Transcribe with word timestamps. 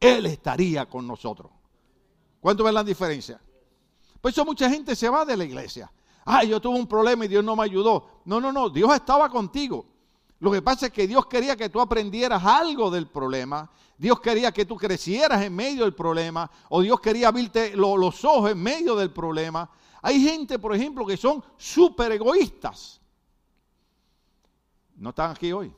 Él 0.00 0.26
estaría 0.26 0.88
con 0.88 1.06
nosotros. 1.06 1.52
¿Cuánto 2.40 2.64
ven 2.64 2.74
la 2.74 2.82
diferencia? 2.82 3.40
Por 4.20 4.30
eso 4.30 4.44
mucha 4.44 4.68
gente 4.68 4.96
se 4.96 5.08
va 5.08 5.24
de 5.26 5.36
la 5.36 5.44
iglesia. 5.44 5.92
Ah, 6.24 6.42
yo 6.42 6.60
tuve 6.60 6.78
un 6.78 6.86
problema 6.86 7.26
y 7.26 7.28
Dios 7.28 7.44
no 7.44 7.54
me 7.54 7.64
ayudó. 7.64 8.22
No, 8.24 8.40
no, 8.40 8.50
no, 8.50 8.70
Dios 8.70 8.92
estaba 8.94 9.28
contigo. 9.28 9.86
Lo 10.40 10.50
que 10.50 10.62
pasa 10.62 10.86
es 10.86 10.92
que 10.92 11.06
Dios 11.06 11.26
quería 11.26 11.54
que 11.54 11.68
tú 11.68 11.80
aprendieras 11.80 12.42
algo 12.44 12.90
del 12.90 13.08
problema. 13.08 13.70
Dios 13.98 14.20
quería 14.20 14.52
que 14.52 14.64
tú 14.64 14.76
crecieras 14.76 15.42
en 15.42 15.54
medio 15.54 15.84
del 15.84 15.94
problema. 15.94 16.50
O 16.70 16.80
Dios 16.80 16.98
quería 17.00 17.28
abrirte 17.28 17.76
los 17.76 18.24
ojos 18.24 18.50
en 18.50 18.62
medio 18.62 18.96
del 18.96 19.10
problema. 19.10 19.70
Hay 20.00 20.22
gente, 20.22 20.58
por 20.58 20.74
ejemplo, 20.74 21.04
que 21.04 21.18
son 21.18 21.44
súper 21.58 22.12
egoístas. 22.12 23.00
No 24.96 25.10
están 25.10 25.32
aquí 25.32 25.52
hoy. 25.52 25.74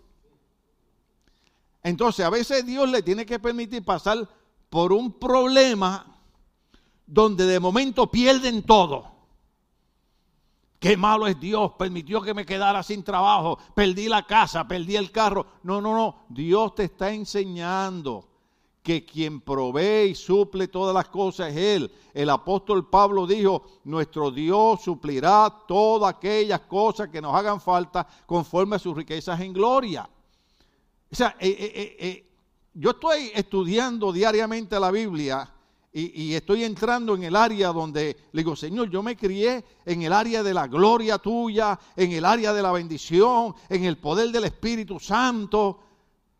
Entonces, 1.82 2.24
a 2.24 2.30
veces 2.30 2.64
Dios 2.64 2.88
le 2.88 3.02
tiene 3.02 3.26
que 3.26 3.38
permitir 3.38 3.84
pasar 3.84 4.28
por 4.70 4.92
un 4.92 5.12
problema 5.12 6.06
donde 7.06 7.44
de 7.44 7.60
momento 7.60 8.10
pierden 8.10 8.62
todo. 8.62 9.10
Qué 10.78 10.96
malo 10.96 11.26
es 11.26 11.38
Dios, 11.38 11.72
permitió 11.78 12.20
que 12.22 12.34
me 12.34 12.44
quedara 12.44 12.82
sin 12.82 13.04
trabajo, 13.04 13.58
perdí 13.74 14.08
la 14.08 14.26
casa, 14.26 14.66
perdí 14.66 14.96
el 14.96 15.12
carro. 15.12 15.46
No, 15.62 15.80
no, 15.80 15.94
no, 15.94 16.24
Dios 16.28 16.74
te 16.74 16.84
está 16.84 17.12
enseñando 17.12 18.28
que 18.82 19.04
quien 19.04 19.40
provee 19.40 20.10
y 20.10 20.14
suple 20.14 20.66
todas 20.68 20.92
las 20.92 21.08
cosas 21.08 21.52
es 21.52 21.56
Él. 21.56 21.92
El 22.12 22.30
apóstol 22.30 22.88
Pablo 22.88 23.26
dijo, 23.26 23.62
nuestro 23.84 24.30
Dios 24.30 24.82
suplirá 24.82 25.54
todas 25.68 26.14
aquellas 26.14 26.60
cosas 26.62 27.08
que 27.08 27.22
nos 27.22 27.34
hagan 27.34 27.60
falta 27.60 28.06
conforme 28.26 28.76
a 28.76 28.80
sus 28.80 28.96
riquezas 28.96 29.40
en 29.40 29.52
gloria. 29.52 30.08
O 31.12 31.14
sea, 31.14 31.36
eh, 31.38 31.56
eh, 31.58 31.96
eh, 31.98 32.26
yo 32.72 32.92
estoy 32.92 33.30
estudiando 33.34 34.12
diariamente 34.12 34.80
la 34.80 34.90
Biblia 34.90 35.52
y, 35.92 36.32
estoy 36.32 36.64
entrando 36.64 37.14
en 37.14 37.24
el 37.24 37.36
área 37.36 37.68
donde 37.68 38.16
le 38.32 38.40
digo, 38.40 38.56
Señor, 38.56 38.88
yo 38.88 39.02
me 39.02 39.14
crié 39.14 39.62
en 39.84 40.00
el 40.00 40.12
área 40.14 40.42
de 40.42 40.54
la 40.54 40.66
gloria 40.66 41.18
tuya, 41.18 41.78
en 41.94 42.12
el 42.12 42.24
área 42.24 42.54
de 42.54 42.62
la 42.62 42.72
bendición, 42.72 43.54
en 43.68 43.84
el 43.84 43.98
poder 43.98 44.30
del 44.30 44.44
Espíritu 44.44 44.98
Santo, 44.98 45.80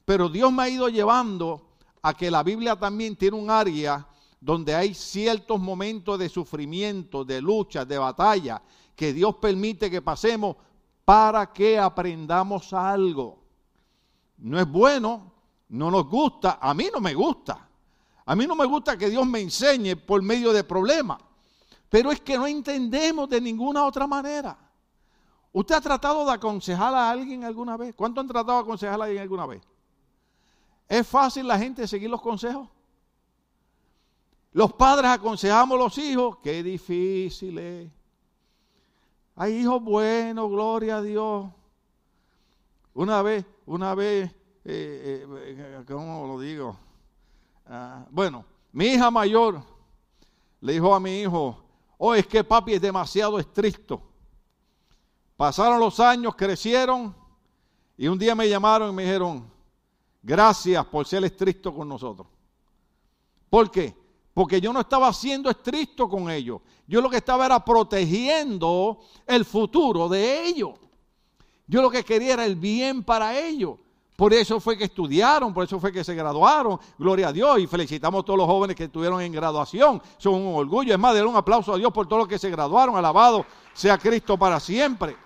pero 0.06 0.30
Dios 0.30 0.50
me 0.50 0.62
ha 0.62 0.68
ido 0.70 0.88
llevando 0.88 1.74
a 2.00 2.14
que 2.14 2.30
la 2.30 2.42
Biblia 2.42 2.74
también 2.74 3.14
tiene 3.14 3.36
un 3.36 3.50
área 3.50 4.08
donde 4.40 4.74
hay 4.74 4.94
ciertos 4.94 5.60
momentos 5.60 6.18
de 6.18 6.30
sufrimiento, 6.30 7.26
de 7.26 7.42
lucha, 7.42 7.84
de 7.84 7.98
batalla, 7.98 8.62
que 8.96 9.12
Dios 9.12 9.34
permite 9.34 9.90
que 9.90 10.00
pasemos 10.00 10.56
para 11.04 11.52
que 11.52 11.78
aprendamos 11.78 12.72
algo. 12.72 13.41
No 14.42 14.58
es 14.58 14.68
bueno, 14.68 15.32
no 15.68 15.90
nos 15.90 16.08
gusta, 16.08 16.58
a 16.60 16.74
mí 16.74 16.88
no 16.92 17.00
me 17.00 17.14
gusta. 17.14 17.68
A 18.24 18.36
mí 18.36 18.46
no 18.46 18.54
me 18.54 18.66
gusta 18.66 18.96
que 18.96 19.08
Dios 19.08 19.26
me 19.26 19.40
enseñe 19.40 19.96
por 19.96 20.22
medio 20.22 20.52
de 20.52 20.64
problemas, 20.64 21.18
pero 21.88 22.10
es 22.12 22.20
que 22.20 22.36
no 22.36 22.46
entendemos 22.46 23.28
de 23.28 23.40
ninguna 23.40 23.84
otra 23.84 24.06
manera. 24.06 24.56
¿Usted 25.52 25.74
ha 25.76 25.80
tratado 25.80 26.24
de 26.24 26.32
aconsejar 26.32 26.94
a 26.94 27.10
alguien 27.10 27.44
alguna 27.44 27.76
vez? 27.76 27.94
¿Cuánto 27.94 28.20
han 28.20 28.28
tratado 28.28 28.58
de 28.58 28.62
aconsejar 28.62 29.00
a 29.00 29.04
alguien 29.04 29.22
alguna 29.22 29.46
vez? 29.46 29.62
¿Es 30.88 31.06
fácil 31.06 31.46
la 31.46 31.58
gente 31.58 31.86
seguir 31.86 32.10
los 32.10 32.22
consejos? 32.22 32.68
Los 34.52 34.72
padres 34.72 35.10
aconsejamos 35.10 35.76
a 35.76 35.84
los 35.84 35.98
hijos, 35.98 36.38
qué 36.42 36.62
difícil 36.62 37.58
es. 37.58 37.90
Hay 39.36 39.54
hijos 39.54 39.82
buenos, 39.82 40.50
gloria 40.50 40.98
a 40.98 41.02
Dios. 41.02 41.46
Una 42.94 43.22
vez, 43.22 43.46
una 43.66 43.94
vez, 43.94 44.30
eh, 44.64 45.26
eh, 45.28 45.84
¿cómo 45.86 46.26
lo 46.26 46.40
digo? 46.40 46.76
Ah, 47.66 48.06
bueno, 48.10 48.44
mi 48.72 48.86
hija 48.86 49.10
mayor 49.10 49.62
le 50.60 50.72
dijo 50.74 50.94
a 50.94 51.00
mi 51.00 51.20
hijo, 51.20 51.62
oh, 51.98 52.14
es 52.14 52.26
que 52.26 52.42
papi 52.44 52.74
es 52.74 52.80
demasiado 52.80 53.38
estricto. 53.38 54.02
Pasaron 55.36 55.80
los 55.80 55.98
años, 56.00 56.34
crecieron 56.36 57.14
y 57.96 58.08
un 58.08 58.18
día 58.18 58.34
me 58.34 58.48
llamaron 58.48 58.90
y 58.90 58.92
me 58.92 59.04
dijeron, 59.04 59.50
gracias 60.22 60.84
por 60.86 61.06
ser 61.06 61.24
estricto 61.24 61.74
con 61.74 61.88
nosotros. 61.88 62.26
¿Por 63.50 63.70
qué? 63.70 63.94
Porque 64.32 64.60
yo 64.60 64.72
no 64.72 64.80
estaba 64.80 65.12
siendo 65.12 65.50
estricto 65.50 66.08
con 66.08 66.30
ellos. 66.30 66.60
Yo 66.86 67.00
lo 67.00 67.10
que 67.10 67.18
estaba 67.18 67.46
era 67.46 67.62
protegiendo 67.64 69.00
el 69.26 69.44
futuro 69.44 70.08
de 70.08 70.46
ellos. 70.46 70.72
Yo 71.66 71.82
lo 71.82 71.90
que 71.90 72.04
quería 72.04 72.34
era 72.34 72.44
el 72.44 72.56
bien 72.56 73.02
para 73.02 73.38
ellos. 73.38 73.76
Por 74.16 74.32
eso 74.34 74.60
fue 74.60 74.76
que 74.76 74.84
estudiaron, 74.84 75.54
por 75.54 75.64
eso 75.64 75.80
fue 75.80 75.90
que 75.90 76.04
se 76.04 76.14
graduaron. 76.14 76.78
Gloria 76.98 77.28
a 77.28 77.32
Dios 77.32 77.58
y 77.58 77.66
felicitamos 77.66 78.22
a 78.22 78.24
todos 78.24 78.38
los 78.38 78.46
jóvenes 78.46 78.76
que 78.76 78.84
estuvieron 78.84 79.20
en 79.20 79.32
graduación. 79.32 80.00
Son 80.18 80.34
un 80.34 80.54
orgullo. 80.54 80.92
Es 80.92 80.98
más, 80.98 81.14
denle 81.14 81.30
un 81.30 81.36
aplauso 81.36 81.72
a 81.72 81.76
Dios 81.76 81.92
por 81.92 82.06
todos 82.06 82.20
los 82.20 82.28
que 82.28 82.38
se 82.38 82.50
graduaron. 82.50 82.96
Alabado 82.96 83.46
sea 83.72 83.98
Cristo 83.98 84.38
para 84.38 84.60
siempre. 84.60 85.16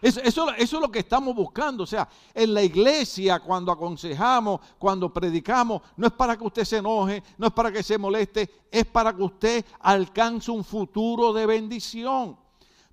Eso, 0.00 0.20
eso, 0.20 0.50
es 0.54 0.72
lo 0.72 0.90
que 0.90 1.00
estamos 1.00 1.34
buscando. 1.34 1.84
O 1.84 1.86
sea, 1.86 2.08
en 2.34 2.54
la 2.54 2.62
iglesia, 2.62 3.40
cuando 3.40 3.72
aconsejamos, 3.72 4.60
cuando 4.78 5.12
predicamos, 5.12 5.82
no 5.96 6.06
es 6.06 6.12
para 6.12 6.36
que 6.36 6.44
usted 6.44 6.64
se 6.64 6.78
enoje, 6.78 7.22
no 7.38 7.46
es 7.46 7.52
para 7.52 7.70
que 7.70 7.82
se 7.82 7.98
moleste, 7.98 8.66
es 8.70 8.84
para 8.86 9.14
que 9.14 9.22
usted 9.22 9.64
alcance 9.80 10.50
un 10.50 10.64
futuro 10.64 11.32
de 11.32 11.46
bendición. 11.46 12.36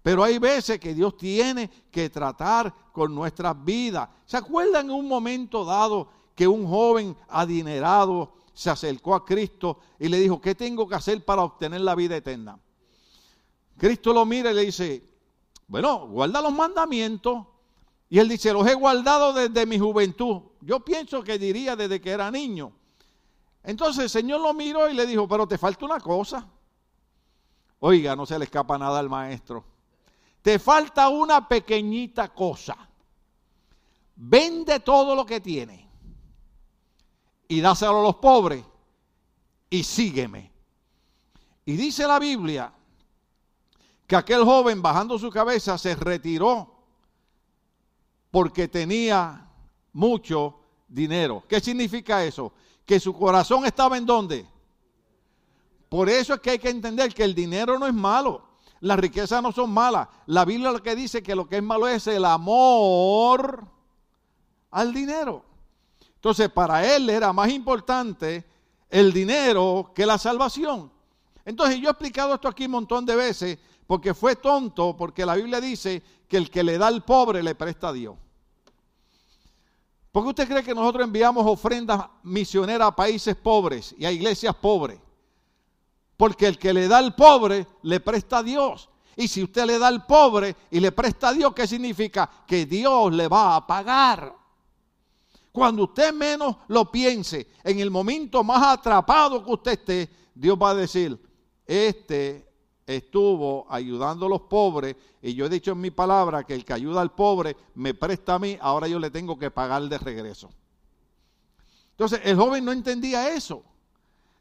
Pero 0.03 0.22
hay 0.22 0.38
veces 0.38 0.80
que 0.80 0.94
Dios 0.94 1.16
tiene 1.16 1.69
que 1.90 2.09
tratar 2.09 2.74
con 2.91 3.16
nuestras 3.16 3.64
vidas. 3.64 4.09
¿Se 4.25 4.36
acuerdan 4.36 4.88
en 4.88 4.91
un 4.91 5.08
momento 5.08 5.64
dado 5.64 6.09
que 6.36 6.46
un 6.46 6.68
joven 6.68 7.16
adinerado 7.30 8.34
se 8.53 8.69
acercó 8.69 9.16
a 9.16 9.25
Cristo 9.25 9.80
y 9.97 10.09
le 10.09 10.19
dijo, 10.19 10.42
¿qué 10.42 10.56
tengo 10.56 10.88
que 10.88 10.96
hacer 10.96 11.24
para 11.24 11.44
obtener 11.44 11.81
la 11.81 11.96
vida 11.96 12.18
eterna? 12.18 12.59
Cristo 13.78 14.13
lo 14.13 14.25
mira 14.25 14.52
y 14.52 14.56
le 14.56 14.66
dice, 14.66 15.03
bueno, 15.68 16.06
guarda 16.08 16.42
los 16.42 16.52
mandamientos. 16.52 17.46
Y 18.09 18.19
él 18.19 18.28
dice, 18.28 18.52
los 18.52 18.68
he 18.68 18.74
guardado 18.74 19.31
desde 19.31 19.66
mi 19.66 19.80
juventud. 19.80 20.42
Yo 20.59 20.81
pienso 20.81 21.24
que 21.24 21.40
diría 21.40 21.78
desde 21.78 22.02
que 22.02 22.12
era 22.12 22.30
niño. 22.30 22.74
Entonces 23.63 24.03
el 24.03 24.09
Señor 24.09 24.42
lo 24.42 24.53
miró 24.53 24.90
y 24.90 24.94
le 24.94 25.06
dijo, 25.06 25.30
pero 25.30 25.47
te 25.47 25.58
falta 25.58 25.86
una 25.86 26.02
cosa. 26.02 26.46
Oiga, 27.80 28.18
no 28.18 28.25
se 28.25 28.38
le 28.38 28.46
escapa 28.46 28.78
nada 28.78 29.00
al 29.00 29.09
maestro. 29.09 29.73
Te 30.44 30.59
falta 30.59 31.08
una 31.08 31.48
pequeñita 31.48 32.34
cosa. 32.34 32.78
Vende 34.16 34.81
todo 34.81 35.16
lo 35.16 35.26
que 35.26 35.40
tiene 35.40 35.90
y 37.48 37.62
dáselo 37.62 38.02
a 38.02 38.04
los 38.04 38.18
pobres 38.18 38.64
y 39.70 39.84
sígueme. 39.84 40.52
Y 41.66 41.78
dice 41.78 42.06
la 42.06 42.20
Biblia 42.20 42.74
que 44.06 44.16
aquel 44.18 44.44
joven 44.44 44.81
bajando 44.81 45.18
su 45.18 45.30
cabeza 45.30 45.78
se 45.78 45.96
retiró 45.96 46.75
porque 48.30 48.68
tenía 48.68 49.50
mucho 49.94 50.60
dinero. 50.90 51.46
¿Qué 51.48 51.62
significa 51.62 52.24
eso? 52.25 52.52
Que 52.86 53.00
su 53.00 53.14
corazón 53.14 53.66
estaba 53.66 53.98
en 53.98 54.06
dónde. 54.06 54.46
Por 55.88 56.10
eso 56.10 56.34
es 56.34 56.42
que 56.42 56.50
hay 56.50 56.60
que 56.60 56.70
entender 56.70 57.14
que 57.14 57.24
el 57.24 57.34
dinero 57.34 57.80
no 57.80 57.88
es 57.88 57.94
malo. 57.94 58.53
Las 58.84 59.00
riquezas 59.00 59.42
no 59.42 59.54
son 59.54 59.72
malas. 59.72 60.10
La 60.26 60.44
Biblia 60.44 60.70
lo 60.70 60.84
que 60.84 60.94
dice 60.94 61.24
que 61.24 61.36
lo 61.36 61.48
que 61.48 61.56
es 61.56 61.64
malo 61.64 61.88
es 61.88 62.06
el 62.08 62.26
amor 62.26 63.66
al 64.72 64.94
dinero. 64.94 65.42
Entonces, 66.16 66.50
para 66.50 66.94
él 66.94 67.10
era 67.10 67.32
más 67.32 67.50
importante 67.50 68.44
el 68.90 69.14
dinero 69.14 69.94
que 69.96 70.06
la 70.06 70.18
salvación. 70.18 70.92
Entonces, 71.46 71.80
yo 71.80 71.88
he 71.88 71.92
explicado 71.92 72.34
esto 72.34 72.50
aquí 72.50 72.66
un 72.66 72.72
montón 72.72 73.06
de 73.06 73.16
veces 73.16 73.58
porque 73.88 74.14
fue 74.14 74.36
tonto, 74.36 74.98
porque 74.98 75.26
la 75.26 75.36
Biblia 75.36 75.62
dice 75.62 76.04
que 76.28 76.36
el 76.36 76.50
que 76.50 76.62
le 76.62 76.78
da 76.78 76.88
al 76.88 77.06
pobre 77.06 77.42
le 77.42 77.56
presta 77.56 77.88
a 77.88 77.94
Dios. 77.94 78.18
¿Por 80.12 80.24
qué 80.24 80.30
usted 80.30 80.48
cree 80.50 80.62
que 80.62 80.76
nosotros 80.76 81.06
enviamos 81.06 81.46
ofrendas 81.48 82.06
misioneras 82.22 82.90
a 82.90 82.96
países 82.98 83.34
pobres 83.38 83.96
y 83.98 84.04
a 84.04 84.12
iglesias 84.12 84.54
pobres? 84.54 85.00
Porque 86.24 86.48
el 86.48 86.58
que 86.58 86.72
le 86.72 86.88
da 86.88 87.00
al 87.00 87.16
pobre 87.16 87.68
le 87.81 88.00
presta 88.00 88.38
a 88.38 88.44
Dios. 88.44 88.88
Y 89.18 89.28
si 89.28 89.44
usted 89.44 89.66
le 89.66 89.78
da 89.78 89.90
al 89.90 90.06
pobre 90.06 90.56
y 90.72 90.80
le 90.80 90.94
presta 90.94 91.28
a 91.28 91.34
Dios, 91.34 91.54
¿qué 91.54 91.68
significa? 91.68 92.30
Que 92.48 92.66
Dios 92.66 93.12
le 93.12 93.28
va 93.28 93.58
a 93.58 93.68
pagar. 93.68 94.34
Cuando 95.52 95.84
usted 95.84 96.14
menos 96.14 96.56
lo 96.70 96.90
piense, 96.90 97.48
en 97.62 97.78
el 97.81 97.92
momento 97.92 98.42
más 98.42 98.64
atrapado 98.64 99.44
que 99.44 99.52
usted 99.52 99.72
esté, 99.74 100.10
Dios 100.34 100.58
va 100.58 100.70
a 100.70 100.75
decir, 100.75 101.22
este 101.68 102.50
estuvo 102.88 103.66
ayudando 103.69 104.28
a 104.28 104.30
los 104.30 104.44
pobres 104.44 104.96
y 105.22 105.34
yo 105.34 105.48
he 105.48 105.50
dicho 105.50 105.74
en 105.74 105.81
mi 105.81 105.92
palabra 105.92 106.46
que 106.46 106.56
el 106.56 106.64
que 106.64 106.72
ayuda 106.72 107.02
al 107.02 107.12
pobre 107.12 107.58
me 107.76 107.94
presta 107.96 108.36
a 108.36 108.40
mí, 108.40 108.58
ahora 108.62 108.88
yo 108.88 108.98
le 108.98 109.12
tengo 109.12 109.38
que 109.38 109.52
pagar 109.52 109.81
de 109.90 109.98
regreso. 109.98 110.50
Entonces 111.92 112.22
el 112.24 112.38
joven 112.38 112.64
no 112.64 112.72
entendía 112.72 113.36
eso. 113.36 113.62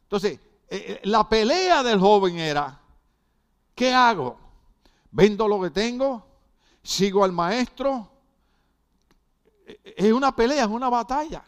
Entonces 0.05 0.39
eh, 0.75 0.85
eh, 0.89 1.01
la 1.05 1.29
pelea 1.29 1.83
del 1.83 2.01
joven 2.01 2.39
era, 2.39 2.81
¿qué 3.75 3.93
hago? 3.93 4.39
¿Vendo 5.11 5.47
lo 5.47 5.61
que 5.61 5.69
tengo? 5.69 6.25
¿Sigo 6.83 7.23
al 7.25 7.31
maestro? 7.31 8.09
Eh, 9.67 9.95
es 9.99 10.13
una 10.15 10.35
pelea, 10.35 10.63
es 10.63 10.71
una 10.71 10.89
batalla. 10.89 11.45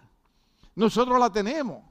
Nosotros 0.75 1.19
la 1.19 1.33
tenemos. 1.33 1.83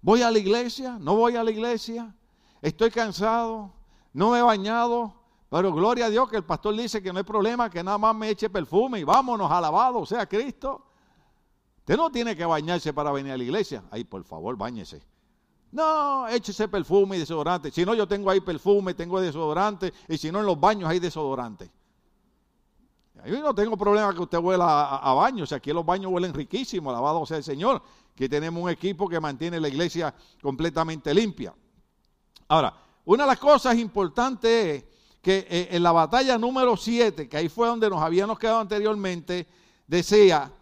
¿Voy 0.00 0.22
a 0.22 0.32
la 0.32 0.38
iglesia? 0.40 0.98
¿No 0.98 1.14
voy 1.14 1.36
a 1.36 1.44
la 1.44 1.52
iglesia? 1.52 2.12
¿Estoy 2.60 2.90
cansado? 2.90 3.72
¿No 4.12 4.30
me 4.30 4.40
he 4.40 4.42
bañado? 4.42 5.14
Pero 5.48 5.72
gloria 5.72 6.06
a 6.06 6.10
Dios 6.10 6.28
que 6.28 6.38
el 6.38 6.44
pastor 6.44 6.76
dice 6.76 7.00
que 7.00 7.12
no 7.12 7.18
hay 7.18 7.24
problema, 7.24 7.70
que 7.70 7.84
nada 7.84 7.98
más 7.98 8.16
me 8.16 8.28
eche 8.28 8.50
perfume 8.50 8.98
y 8.98 9.04
vámonos, 9.04 9.48
alabado 9.48 10.04
sea 10.04 10.26
Cristo. 10.26 10.86
Usted 11.78 11.96
no 11.96 12.10
tiene 12.10 12.34
que 12.34 12.44
bañarse 12.44 12.92
para 12.92 13.12
venir 13.12 13.30
a 13.30 13.36
la 13.36 13.44
iglesia. 13.44 13.84
Ay, 13.92 14.02
por 14.02 14.24
favor, 14.24 14.56
bañese. 14.56 15.11
No, 15.72 16.28
échese 16.28 16.68
perfume 16.68 17.16
y 17.16 17.20
desodorante. 17.20 17.70
Si 17.70 17.84
no, 17.84 17.94
yo 17.94 18.06
tengo 18.06 18.30
ahí 18.30 18.40
perfume, 18.40 18.92
tengo 18.92 19.18
desodorante. 19.20 19.92
Y 20.06 20.18
si 20.18 20.30
no, 20.30 20.40
en 20.40 20.46
los 20.46 20.60
baños 20.60 20.88
hay 20.88 20.98
desodorante. 20.98 21.70
Yo 23.24 23.40
no 23.40 23.54
tengo 23.54 23.76
problema 23.76 24.12
que 24.12 24.20
usted 24.20 24.38
huela 24.38 24.96
a, 24.96 25.14
baños. 25.14 25.48
Si 25.48 25.54
aquí 25.54 25.72
los 25.72 25.86
baños 25.86 26.12
huelen 26.12 26.34
riquísimo, 26.34 26.90
alabado 26.90 27.24
sea 27.24 27.38
el 27.38 27.44
Señor. 27.44 27.82
Que 28.14 28.28
tenemos 28.28 28.62
un 28.62 28.68
equipo 28.68 29.08
que 29.08 29.18
mantiene 29.18 29.58
la 29.58 29.68
iglesia 29.68 30.14
completamente 30.42 31.14
limpia. 31.14 31.54
Ahora, 32.48 32.74
una 33.06 33.24
de 33.24 33.28
las 33.28 33.38
cosas 33.38 33.78
importantes 33.78 34.82
es 34.82 34.84
que 35.22 35.46
eh, 35.48 35.68
en 35.70 35.82
la 35.82 35.92
batalla 35.92 36.36
número 36.36 36.76
7, 36.76 37.28
que 37.30 37.36
ahí 37.36 37.48
fue 37.48 37.68
donde 37.68 37.88
nos 37.88 38.02
habíamos 38.02 38.38
quedado 38.38 38.60
anteriormente, 38.60 39.46
decía, 39.86 40.52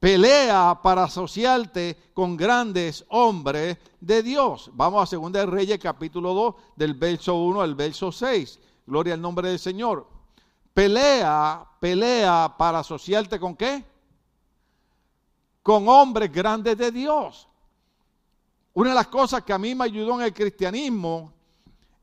pelea 0.00 0.78
para 0.82 1.04
asociarte 1.04 1.96
con 2.14 2.36
grandes 2.36 3.04
hombres 3.08 3.78
de 4.00 4.22
Dios. 4.22 4.70
Vamos 4.74 5.12
a 5.12 5.16
2 5.16 5.32
de 5.32 5.46
Reyes 5.46 5.78
capítulo 5.78 6.34
2 6.34 6.54
del 6.76 6.94
verso 6.94 7.34
1 7.36 7.60
al 7.60 7.74
verso 7.74 8.12
6. 8.12 8.58
Gloria 8.86 9.14
al 9.14 9.20
nombre 9.20 9.48
del 9.48 9.58
Señor. 9.58 10.06
Pelea, 10.72 11.66
pelea 11.80 12.54
para 12.56 12.80
asociarte 12.80 13.40
con 13.40 13.56
qué? 13.56 13.84
Con 15.62 15.88
hombres 15.88 16.30
grandes 16.30 16.76
de 16.76 16.92
Dios. 16.92 17.48
Una 18.74 18.90
de 18.90 18.94
las 18.94 19.08
cosas 19.08 19.42
que 19.42 19.54
a 19.54 19.58
mí 19.58 19.74
me 19.74 19.84
ayudó 19.84 20.20
en 20.20 20.26
el 20.26 20.34
cristianismo 20.34 21.32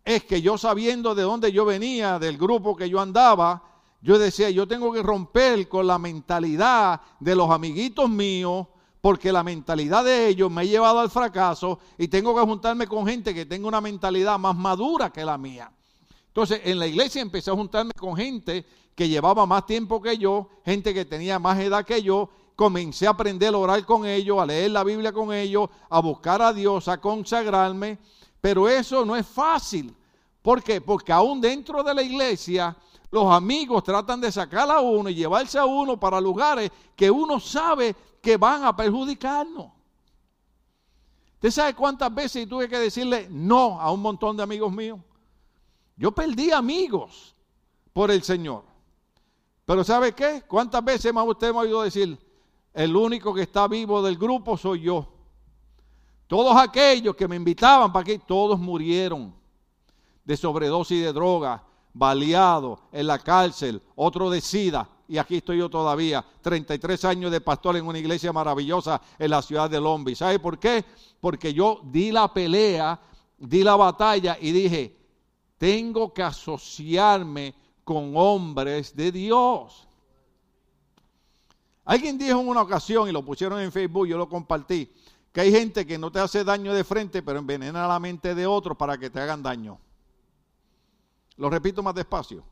es 0.03 0.23
que 0.23 0.41
yo 0.41 0.57
sabiendo 0.57 1.15
de 1.15 1.23
dónde 1.23 1.51
yo 1.51 1.63
venía, 1.65 2.19
del 2.19 2.37
grupo 2.37 2.75
que 2.75 2.89
yo 2.89 2.99
andaba, 2.99 3.72
yo 4.03 4.19
decía, 4.19 4.49
yo 4.49 4.67
tengo 4.67 4.91
que 4.91 5.01
romper 5.01 5.69
con 5.69 5.87
la 5.87 5.97
mentalidad 5.97 6.99
de 7.21 7.35
los 7.35 7.49
amiguitos 7.49 8.09
míos, 8.09 8.67
porque 8.99 9.31
la 9.31 9.43
mentalidad 9.43 10.03
de 10.03 10.27
ellos 10.27 10.51
me 10.51 10.61
ha 10.61 10.65
llevado 10.65 10.99
al 10.99 11.09
fracaso 11.09 11.79
y 11.97 12.09
tengo 12.09 12.35
que 12.35 12.41
juntarme 12.41 12.85
con 12.85 13.07
gente 13.07 13.33
que 13.33 13.45
tenga 13.45 13.65
una 13.65 13.79
mentalidad 13.79 14.37
más 14.37 14.57
madura 14.57 15.09
que 15.09 15.23
la 15.23 15.37
mía. 15.37 15.71
Entonces, 16.27 16.59
en 16.65 16.79
la 16.79 16.87
iglesia 16.87 17.21
empecé 17.21 17.49
a 17.49 17.55
juntarme 17.55 17.93
con 17.97 18.15
gente 18.17 18.65
que 18.93 19.07
llevaba 19.07 19.45
más 19.45 19.65
tiempo 19.65 20.01
que 20.01 20.17
yo, 20.17 20.49
gente 20.65 20.93
que 20.93 21.05
tenía 21.05 21.39
más 21.39 21.57
edad 21.59 21.85
que 21.85 22.03
yo. 22.03 22.29
Comencé 22.57 23.07
a 23.07 23.11
aprender 23.11 23.53
a 23.53 23.57
orar 23.57 23.85
con 23.85 24.05
ellos, 24.05 24.37
a 24.37 24.45
leer 24.45 24.71
la 24.71 24.83
Biblia 24.83 25.13
con 25.13 25.33
ellos, 25.33 25.69
a 25.89 25.99
buscar 26.01 26.41
a 26.41 26.51
Dios, 26.51 26.89
a 26.89 26.99
consagrarme. 26.99 27.99
Pero 28.41 28.67
eso 28.67 29.05
no 29.05 29.15
es 29.15 29.25
fácil. 29.25 29.95
¿Por 30.41 30.61
qué? 30.61 30.81
Porque 30.81 31.13
aún 31.13 31.39
dentro 31.39 31.81
de 31.83 31.93
la 31.93 32.03
iglesia 32.03 32.75
los 33.13 33.31
amigos 33.31 33.83
tratan 33.83 34.19
de 34.19 34.31
sacar 34.31 34.71
a 34.71 34.79
uno 34.79 35.07
y 35.07 35.13
llevarse 35.13 35.59
a 35.59 35.65
uno 35.65 35.99
para 35.99 36.19
lugares 36.19 36.71
que 36.95 37.11
uno 37.11 37.39
sabe 37.39 37.95
que 38.19 38.37
van 38.37 38.63
a 38.63 38.75
perjudicarnos. 38.75 39.67
¿Usted 41.35 41.51
sabe 41.51 41.75
cuántas 41.75 42.11
veces 42.11 42.49
tuve 42.49 42.67
que 42.67 42.79
decirle 42.79 43.27
no 43.29 43.79
a 43.79 43.91
un 43.91 44.01
montón 44.01 44.35
de 44.35 44.41
amigos 44.41 44.73
míos? 44.73 44.99
Yo 45.95 46.11
perdí 46.11 46.49
amigos 46.49 47.35
por 47.93 48.09
el 48.09 48.23
Señor. 48.23 48.63
Pero 49.63 49.83
¿sabe 49.83 50.13
qué? 50.13 50.41
¿Cuántas 50.47 50.83
veces 50.83 51.13
más 51.13 51.27
usted 51.27 51.51
me 51.51 51.59
ha 51.59 51.61
oído 51.61 51.83
decir, 51.83 52.17
el 52.73 52.95
único 52.95 53.31
que 53.31 53.43
está 53.43 53.67
vivo 53.67 54.01
del 54.01 54.17
grupo 54.17 54.57
soy 54.57 54.81
yo? 54.81 55.07
Todos 56.25 56.57
aquellos 56.57 57.15
que 57.15 57.27
me 57.27 57.35
invitaban 57.35 57.93
para 57.93 58.01
aquí, 58.01 58.17
todos 58.17 58.59
murieron 58.59 59.35
de 60.25 60.35
sobredosis 60.35 61.03
de 61.03 61.13
droga, 61.13 61.63
baleado 61.93 62.79
en 62.91 63.07
la 63.07 63.19
cárcel, 63.19 63.81
otro 63.95 64.29
de 64.29 64.41
SIDA, 64.41 64.89
y 65.07 65.17
aquí 65.17 65.37
estoy 65.37 65.59
yo 65.59 65.69
todavía, 65.69 66.25
33 66.41 67.05
años 67.05 67.31
de 67.31 67.41
pastor 67.41 67.77
en 67.77 67.85
una 67.85 67.99
iglesia 67.99 68.33
maravillosa 68.33 69.01
en 69.19 69.29
la 69.29 69.41
ciudad 69.41 69.69
de 69.69 69.79
Lombi. 69.79 70.15
¿Sabe 70.15 70.39
por 70.39 70.57
qué? 70.57 70.83
Porque 71.19 71.53
yo 71.53 71.81
di 71.83 72.11
la 72.11 72.33
pelea, 72.33 72.99
di 73.37 73.63
la 73.63 73.75
batalla 73.75 74.37
y 74.39 74.51
dije, 74.51 74.97
tengo 75.57 76.13
que 76.13 76.23
asociarme 76.23 77.53
con 77.83 78.13
hombres 78.15 78.95
de 78.95 79.11
Dios. 79.11 79.87
Alguien 81.85 82.17
dijo 82.17 82.39
en 82.39 82.47
una 82.47 82.61
ocasión, 82.61 83.09
y 83.09 83.11
lo 83.11 83.23
pusieron 83.23 83.59
en 83.59 83.71
Facebook, 83.71 84.07
yo 84.07 84.17
lo 84.17 84.29
compartí, 84.29 84.89
que 85.31 85.41
hay 85.41 85.51
gente 85.51 85.85
que 85.85 85.97
no 85.97 86.11
te 86.11 86.19
hace 86.19 86.43
daño 86.43 86.73
de 86.73 86.83
frente, 86.83 87.21
pero 87.21 87.39
envenena 87.39 87.87
la 87.87 87.99
mente 87.99 88.33
de 88.33 88.47
otros 88.47 88.77
para 88.77 88.97
que 88.97 89.09
te 89.09 89.19
hagan 89.19 89.43
daño. 89.43 89.77
Lo 91.37 91.49
repito 91.49 91.81
más 91.81 91.95
despacio. 91.95 92.43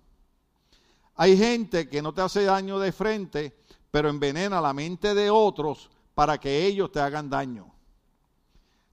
Hay 1.15 1.37
gente 1.37 1.87
que 1.87 2.01
no 2.01 2.13
te 2.13 2.21
hace 2.21 2.43
daño 2.43 2.79
de 2.79 2.91
frente, 2.91 3.55
pero 3.91 4.09
envenena 4.09 4.61
la 4.61 4.73
mente 4.73 5.13
de 5.13 5.29
otros 5.29 5.89
para 6.13 6.39
que 6.39 6.65
ellos 6.65 6.91
te 6.91 6.99
hagan 6.99 7.29
daño. 7.29 7.71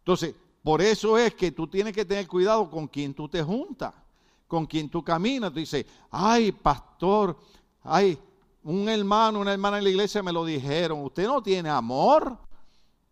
Entonces, 0.01 0.35
por 0.63 0.83
eso 0.83 1.17
es 1.17 1.35
que 1.35 1.53
tú 1.53 1.67
tienes 1.67 1.95
que 1.95 2.05
tener 2.05 2.27
cuidado 2.27 2.71
con 2.71 2.89
quien 2.89 3.15
tú 3.15 3.29
te 3.29 3.43
juntas, 3.43 3.95
con 4.47 4.67
quien 4.67 4.89
tú 4.89 5.03
caminas. 5.03 5.53
Tú 5.53 5.61
dices, 5.61 5.87
ay, 6.11 6.53
pastor, 6.53 7.39
ay, 7.83 8.19
un 8.65 8.89
hermano, 8.89 9.41
una 9.41 9.53
hermana 9.53 9.79
en 9.79 9.85
la 9.85 9.91
iglesia 9.91 10.23
me 10.23 10.33
lo 10.33 10.45
dijeron, 10.45 11.03
usted 11.03 11.27
no 11.27 11.43
tiene 11.43 11.71
amor, 11.71 12.37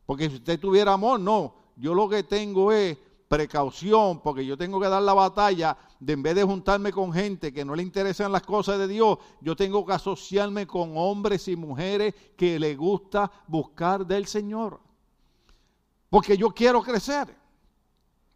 porque 0.05 0.29
si 0.29 0.37
usted 0.37 0.61
tuviera 0.61 0.93
amor, 0.93 1.19
no, 1.21 1.55
yo 1.77 1.95
lo 1.95 2.09
que 2.09 2.23
tengo 2.25 2.73
es 2.73 2.99
precaución, 3.29 4.21
porque 4.21 4.47
yo 4.47 4.57
tengo 4.57 4.81
que 4.81 4.89
dar 4.89 5.03
la 5.03 5.15
batalla 5.15 5.77
de 5.99 6.13
en 6.13 6.23
vez 6.23 6.35
de 6.35 6.45
juntarme 6.45 6.93
con 6.93 7.13
gente 7.13 7.53
que 7.53 7.65
no 7.65 7.75
le 7.75 7.83
interesan 7.83 8.33
las 8.33 8.43
cosas 8.43 8.79
de 8.79 8.89
Dios, 8.89 9.19
yo 9.41 9.57
tengo 9.57 9.85
que 9.85 9.93
asociarme 9.93 10.67
con 10.67 10.97
hombres 10.97 11.49
y 11.49 11.57
mujeres 11.57 12.15
que 12.37 12.59
le 12.59 12.77
gusta 12.77 13.31
buscar 13.49 14.07
del 14.07 14.27
Señor. 14.27 14.81
Porque 16.09 16.37
yo 16.37 16.51
quiero 16.51 16.83
crecer. 16.83 17.35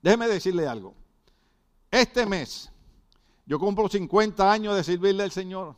Déjeme 0.03 0.27
decirle 0.27 0.67
algo. 0.67 0.95
Este 1.91 2.27
mes 2.27 2.71
yo 3.51 3.59
cumplo 3.59 3.89
50 3.89 4.53
años 4.53 4.77
de 4.77 4.85
servirle 4.85 5.25
al 5.25 5.33
Señor. 5.33 5.75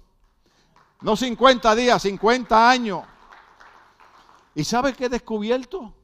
No 1.01 1.17
50 1.17 1.75
días, 1.75 2.03
50 2.03 2.71
años. 2.71 3.03
¿Y 4.55 4.63
sabe 4.63 4.93
qué 4.93 5.07
he 5.07 5.09
descubierto? 5.09 5.95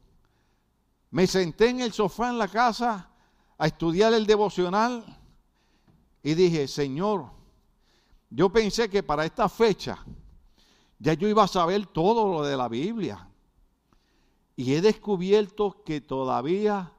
Me 1.11 1.27
senté 1.27 1.71
en 1.71 1.81
el 1.81 1.93
sofá 1.93 2.29
en 2.29 2.39
la 2.39 2.49
casa 2.49 3.09
a 3.57 3.67
estudiar 3.67 4.13
el 4.13 4.27
devocional 4.27 5.05
y 6.23 6.35
dije, 6.35 6.69
Señor, 6.69 7.31
yo 8.31 8.51
pensé 8.51 8.91
que 8.91 9.03
para 9.03 9.25
esta 9.25 9.49
fecha 9.49 10.05
ya 10.99 11.15
yo 11.15 11.29
iba 11.29 11.45
a 11.45 11.49
saber 11.49 11.87
todo 11.87 12.31
lo 12.31 12.43
de 12.43 12.57
la 12.57 12.69
Biblia. 12.69 13.27
Y 14.57 14.75
he 14.75 14.81
descubierto 14.81 15.83
que 15.85 16.01
todavía 16.01 16.93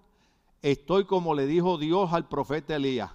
estoy 0.62 1.06
como 1.06 1.36
le 1.36 1.46
dijo 1.46 1.78
Dios 1.78 2.12
al 2.13 2.28
profeta 2.28 2.78
Elías. 2.78 3.12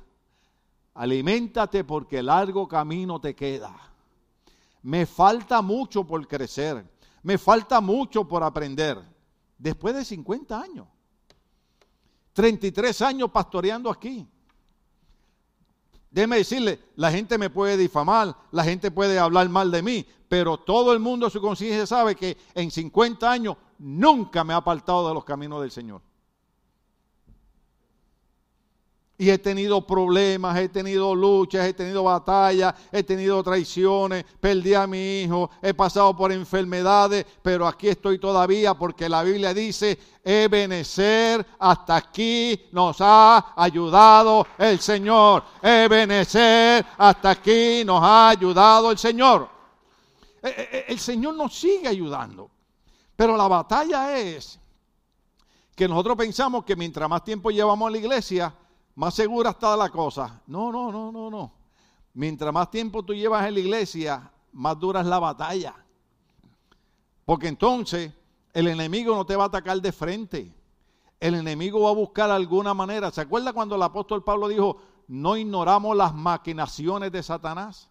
Aliméntate 0.95 1.83
porque 1.83 2.23
largo 2.23 2.69
camino 2.69 3.21
te 3.21 3.35
queda. 3.35 3.75
Me 4.83 5.07
falta 5.07 5.61
mucho 5.61 6.05
por 6.05 6.29
crecer. 6.29 6.87
Me 7.23 7.39
falta 7.39 7.81
mucho 7.81 8.29
por 8.29 8.45
aprender 8.45 9.14
después 9.59 9.95
de 9.95 10.05
50 10.05 10.61
años. 10.61 10.87
33 12.33 13.03
años 13.03 13.31
pastoreando 13.31 13.91
aquí. 13.91 14.27
Déjeme 16.11 16.37
decirle, 16.37 16.81
la 16.97 17.11
gente 17.11 17.39
me 17.39 17.51
puede 17.51 17.77
difamar, 17.77 18.37
la 18.53 18.63
gente 18.63 18.91
puede 18.91 19.19
hablar 19.19 19.49
mal 19.49 19.71
de 19.71 19.83
mí, 19.83 20.07
pero 20.29 20.57
todo 20.59 20.93
el 20.93 21.01
mundo 21.01 21.29
su 21.29 21.41
conciencia 21.41 21.87
sabe 21.87 22.15
que 22.15 22.37
en 22.55 22.71
50 22.71 23.31
años 23.31 23.57
nunca 23.79 24.45
me 24.45 24.53
ha 24.53 24.59
apartado 24.59 25.09
de 25.09 25.15
los 25.15 25.25
caminos 25.25 25.61
del 25.61 25.71
Señor. 25.71 26.03
Y 29.17 29.31
he 29.31 29.39
tenido 29.39 29.87
problemas, 29.87 30.57
he 30.59 30.69
tenido 30.69 31.15
luchas, 31.15 31.67
he 31.67 31.73
tenido 31.73 32.03
batallas, 32.03 32.75
he 32.91 33.05
tenido 33.05 33.43
traiciones, 33.45 34.25
perdí 34.41 34.75
a 34.75 34.89
mi 34.89 35.21
hijo, 35.21 35.51
he 35.63 35.73
pasado 35.73 36.17
por 36.17 36.33
enfermedades, 36.33 37.25
pero 37.41 37.69
aquí 37.69 37.89
estoy 37.89 38.19
todavía 38.19 38.75
porque 38.75 39.09
la 39.09 39.23
Biblia 39.23 39.55
dice, 39.55 39.97
Ebenecer, 40.25 41.47
hasta 41.59 41.97
aquí 41.97 42.61
nos 42.73 42.97
ha 43.01 43.53
ayudado 43.57 44.47
el 44.59 44.81
Señor. 44.81 45.45
Ebenecer, 45.63 46.85
hasta 46.99 47.31
aquí 47.31 47.85
nos 47.85 48.03
ha 48.03 48.31
ayudado 48.31 48.91
el 48.91 48.99
Señor. 48.99 49.49
E, 50.43 50.49
e, 50.49 50.79
e, 50.79 50.85
el 50.89 50.99
Señor 50.99 51.35
nos 51.35 51.55
sigue 51.57 51.89
ayudando. 51.89 52.51
Pero 53.15 53.37
la 53.37 53.47
batalla 53.47 54.19
es 54.19 54.59
que 55.75 55.87
nosotros 55.87 56.17
pensamos 56.17 56.65
que 56.65 56.75
mientras 56.75 57.09
más 57.09 57.23
tiempo 57.23 57.51
llevamos 57.51 57.89
en 57.89 57.93
la 57.93 57.99
iglesia, 57.99 58.55
más 58.95 59.15
segura 59.15 59.51
está 59.51 59.77
la 59.77 59.89
cosa. 59.89 60.41
No, 60.47 60.71
no, 60.71 60.93
no, 60.93 61.11
no, 61.11 61.31
no. 61.31 61.53
Mientras 62.15 62.53
más 62.53 62.71
tiempo 62.71 63.03
tú 63.03 63.13
llevas 63.13 63.47
en 63.47 63.55
la 63.55 63.61
iglesia, 63.61 64.31
más 64.53 64.79
dura 64.79 65.01
es 65.01 65.07
la 65.07 65.19
batalla. 65.19 65.75
Porque 67.25 67.49
entonces 67.49 68.13
el 68.53 68.69
enemigo 68.69 69.15
no 69.17 69.27
te 69.27 69.35
va 69.35 69.45
a 69.45 69.49
atacar 69.49 69.81
de 69.81 69.93
frente. 69.93 70.55
el 71.21 71.35
enemigo 71.35 71.81
va 71.81 71.91
a 71.91 71.95
buscar 71.95 72.31
alguna 72.31 72.75
manera. 72.75 73.11
¿Se 73.11 73.23
acuerda 73.23 73.53
cuando 73.53 73.77
el 73.77 73.83
apóstol 73.83 74.23
Pablo 74.23 74.47
dijo, 74.47 74.77
no 75.09 75.37
ignoramos 75.37 75.97
las 75.97 76.15
maquinaciones 76.15 77.11
de 77.11 77.23
Satanás? 77.23 77.89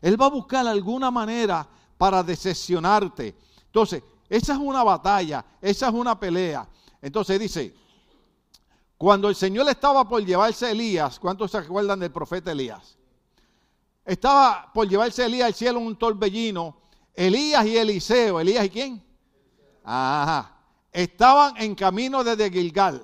Él 0.00 0.20
va 0.20 0.26
a 0.26 0.30
buscar 0.30 0.66
alguna 0.66 1.10
manera 1.10 1.68
para 1.98 2.22
decepcionarte. 2.22 3.36
Entonces, 3.66 4.02
esa 4.28 4.54
es 4.54 4.58
una 4.58 4.82
batalla, 4.82 5.44
esa 5.60 5.88
es 5.88 5.94
una 5.94 6.18
pelea. 6.18 6.66
Entonces 7.02 7.38
dice, 7.38 7.74
cuando 9.00 9.30
el 9.30 9.34
Señor 9.34 9.66
estaba 9.66 10.06
por 10.06 10.22
llevarse 10.22 10.66
a 10.66 10.72
Elías, 10.72 11.18
¿cuántos 11.18 11.52
se 11.52 11.56
acuerdan 11.56 12.00
del 12.00 12.10
profeta 12.10 12.52
Elías? 12.52 12.98
Estaba 14.04 14.70
por 14.74 14.86
llevarse 14.86 15.22
a 15.22 15.26
Elías 15.26 15.46
al 15.46 15.54
cielo 15.54 15.80
un 15.80 15.96
torbellino, 15.96 16.76
Elías 17.14 17.64
y 17.64 17.78
Eliseo, 17.78 18.38
Elías 18.38 18.66
y 18.66 18.68
quién? 18.68 19.02
Ajá. 19.82 20.54
Estaban 20.92 21.56
en 21.56 21.74
camino 21.74 22.22
desde 22.22 22.50
Gilgal. 22.50 23.02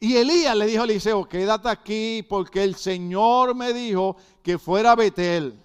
Y 0.00 0.16
Elías 0.16 0.56
le 0.56 0.66
dijo 0.66 0.82
a 0.82 0.86
Eliseo, 0.86 1.28
quédate 1.28 1.68
aquí 1.68 2.26
porque 2.28 2.64
el 2.64 2.74
Señor 2.74 3.54
me 3.54 3.72
dijo 3.72 4.16
que 4.42 4.58
fuera 4.58 4.90
a 4.90 4.96
Betel. 4.96 5.56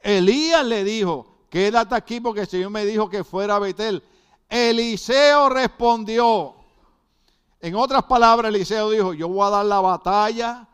Elías 0.00 0.64
le 0.64 0.82
dijo, 0.82 1.26
quédate 1.50 1.94
aquí 1.94 2.20
porque 2.20 2.40
el 2.40 2.48
Señor 2.48 2.70
me 2.70 2.86
dijo 2.86 3.10
que 3.10 3.22
fuera 3.22 3.56
a 3.56 3.58
Betel. 3.58 4.02
Eliseo 4.48 5.48
respondió. 5.48 6.54
En 7.60 7.74
otras 7.74 8.04
palabras, 8.04 8.54
Eliseo 8.54 8.90
dijo, 8.90 9.14
yo 9.14 9.28
voy 9.28 9.46
a 9.46 9.50
dar 9.50 9.64
la 9.64 9.80
batalla, 9.80 10.68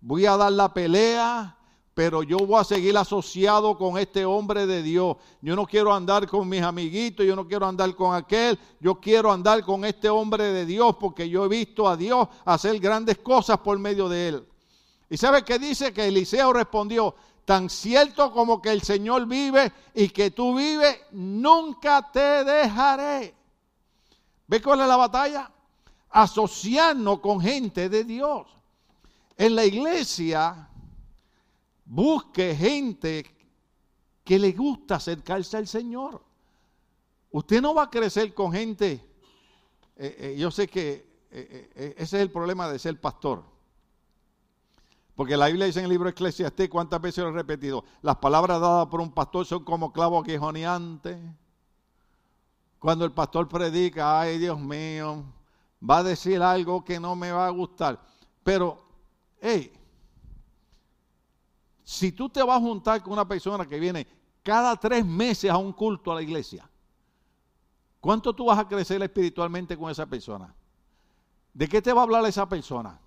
voy 0.00 0.24
a 0.26 0.36
dar 0.36 0.52
la 0.52 0.72
pelea, 0.72 1.56
pero 1.98 2.22
yo 2.22 2.36
voy 2.38 2.60
a 2.60 2.62
seguir 2.62 2.96
asociado 2.96 3.76
con 3.76 3.98
este 3.98 4.24
hombre 4.24 4.68
de 4.68 4.84
Dios. 4.84 5.16
Yo 5.40 5.56
no 5.56 5.66
quiero 5.66 5.92
andar 5.92 6.28
con 6.28 6.48
mis 6.48 6.62
amiguitos, 6.62 7.26
yo 7.26 7.34
no 7.34 7.48
quiero 7.48 7.66
andar 7.66 7.92
con 7.96 8.14
aquel, 8.14 8.56
yo 8.78 8.94
quiero 9.00 9.32
andar 9.32 9.64
con 9.64 9.84
este 9.84 10.08
hombre 10.08 10.44
de 10.52 10.64
Dios 10.64 10.94
porque 11.00 11.28
yo 11.28 11.44
he 11.44 11.48
visto 11.48 11.88
a 11.88 11.96
Dios 11.96 12.28
hacer 12.44 12.78
grandes 12.78 13.18
cosas 13.18 13.58
por 13.58 13.76
medio 13.80 14.08
de 14.08 14.28
él. 14.28 14.48
¿Y 15.10 15.16
sabe 15.16 15.42
qué 15.42 15.58
dice? 15.58 15.92
Que 15.92 16.06
Eliseo 16.06 16.52
respondió, 16.52 17.16
tan 17.48 17.70
cierto 17.70 18.30
como 18.30 18.60
que 18.60 18.70
el 18.70 18.82
Señor 18.82 19.24
vive 19.24 19.72
y 19.94 20.10
que 20.10 20.30
tú 20.30 20.54
vives, 20.54 21.00
nunca 21.12 22.12
te 22.12 22.44
dejaré. 22.44 23.34
¿Ve 24.46 24.60
cuál 24.60 24.82
es 24.82 24.86
la 24.86 24.98
batalla? 24.98 25.50
Asociarnos 26.10 27.20
con 27.20 27.40
gente 27.40 27.88
de 27.88 28.04
Dios. 28.04 28.46
En 29.38 29.56
la 29.56 29.64
iglesia 29.64 30.68
Busque 31.90 32.54
gente 32.54 33.24
que 34.22 34.38
le 34.38 34.52
gusta 34.52 34.96
acercarse 34.96 35.56
al 35.56 35.66
Señor. 35.66 36.22
Usted 37.30 37.62
no 37.62 37.74
va 37.74 37.84
a 37.84 37.90
crecer 37.90 38.34
con 38.34 38.52
gente. 38.52 39.02
Eh, 39.96 40.16
eh, 40.18 40.36
yo 40.38 40.50
sé 40.50 40.68
que 40.68 41.08
eh, 41.30 41.94
ese 41.96 42.18
es 42.18 42.22
el 42.22 42.30
problema 42.30 42.68
de 42.68 42.78
ser 42.78 43.00
pastor. 43.00 43.42
Porque 45.18 45.36
la 45.36 45.48
Biblia 45.48 45.66
dice 45.66 45.80
en 45.80 45.86
el 45.86 45.90
libro 45.90 46.08
Eclesiastés, 46.08 46.68
¿cuántas 46.68 47.00
veces 47.00 47.24
lo 47.24 47.30
he 47.30 47.32
repetido? 47.32 47.84
Las 48.02 48.18
palabras 48.18 48.60
dadas 48.60 48.86
por 48.86 49.00
un 49.00 49.10
pastor 49.10 49.44
son 49.44 49.64
como 49.64 49.92
clavos 49.92 50.22
aguijoneantes. 50.22 51.18
Cuando 52.78 53.04
el 53.04 53.10
pastor 53.10 53.48
predica, 53.48 54.20
ay 54.20 54.38
Dios 54.38 54.60
mío, 54.60 55.24
va 55.82 55.98
a 55.98 56.02
decir 56.04 56.40
algo 56.40 56.84
que 56.84 57.00
no 57.00 57.16
me 57.16 57.32
va 57.32 57.48
a 57.48 57.50
gustar. 57.50 58.00
Pero, 58.44 58.80
hey, 59.40 59.72
si 61.82 62.12
tú 62.12 62.28
te 62.28 62.40
vas 62.40 62.58
a 62.58 62.60
juntar 62.60 63.02
con 63.02 63.14
una 63.14 63.26
persona 63.26 63.66
que 63.66 63.80
viene 63.80 64.06
cada 64.44 64.76
tres 64.76 65.04
meses 65.04 65.50
a 65.50 65.56
un 65.56 65.72
culto 65.72 66.12
a 66.12 66.14
la 66.14 66.22
iglesia, 66.22 66.70
¿cuánto 67.98 68.32
tú 68.32 68.44
vas 68.44 68.58
a 68.60 68.68
crecer 68.68 69.02
espiritualmente 69.02 69.76
con 69.76 69.90
esa 69.90 70.06
persona? 70.06 70.54
¿De 71.52 71.66
qué 71.66 71.82
te 71.82 71.92
va 71.92 72.02
a 72.02 72.04
hablar 72.04 72.24
esa 72.24 72.48
persona? 72.48 73.00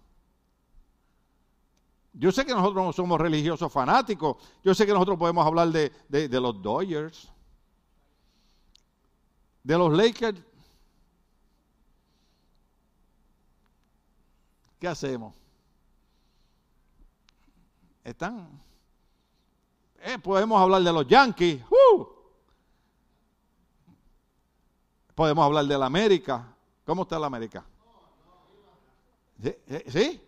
Yo 2.13 2.31
sé 2.31 2.45
que 2.45 2.53
nosotros 2.53 2.85
no 2.85 2.93
somos 2.93 3.19
religiosos 3.19 3.71
fanáticos. 3.71 4.37
Yo 4.63 4.73
sé 4.73 4.85
que 4.85 4.93
nosotros 4.93 5.17
podemos 5.17 5.45
hablar 5.45 5.69
de, 5.69 5.91
de 6.09 6.41
los 6.41 6.61
Dodgers, 6.61 7.31
de 9.63 9.77
los 9.77 9.93
Lakers. 9.93 10.41
¿Qué 14.79 14.87
hacemos? 14.87 15.35
Están 18.03 18.61
eh, 20.03 20.17
podemos 20.17 20.59
hablar 20.59 20.81
de 20.81 20.91
los 20.91 21.07
Yankees. 21.07 21.61
¡uh! 21.69 22.07
Podemos 25.13 25.45
hablar 25.45 25.65
de 25.65 25.77
la 25.77 25.85
América. 25.85 26.55
¿Cómo 26.85 27.03
está 27.03 27.19
la 27.19 27.27
América? 27.27 27.63
¿Sí? 29.87 30.21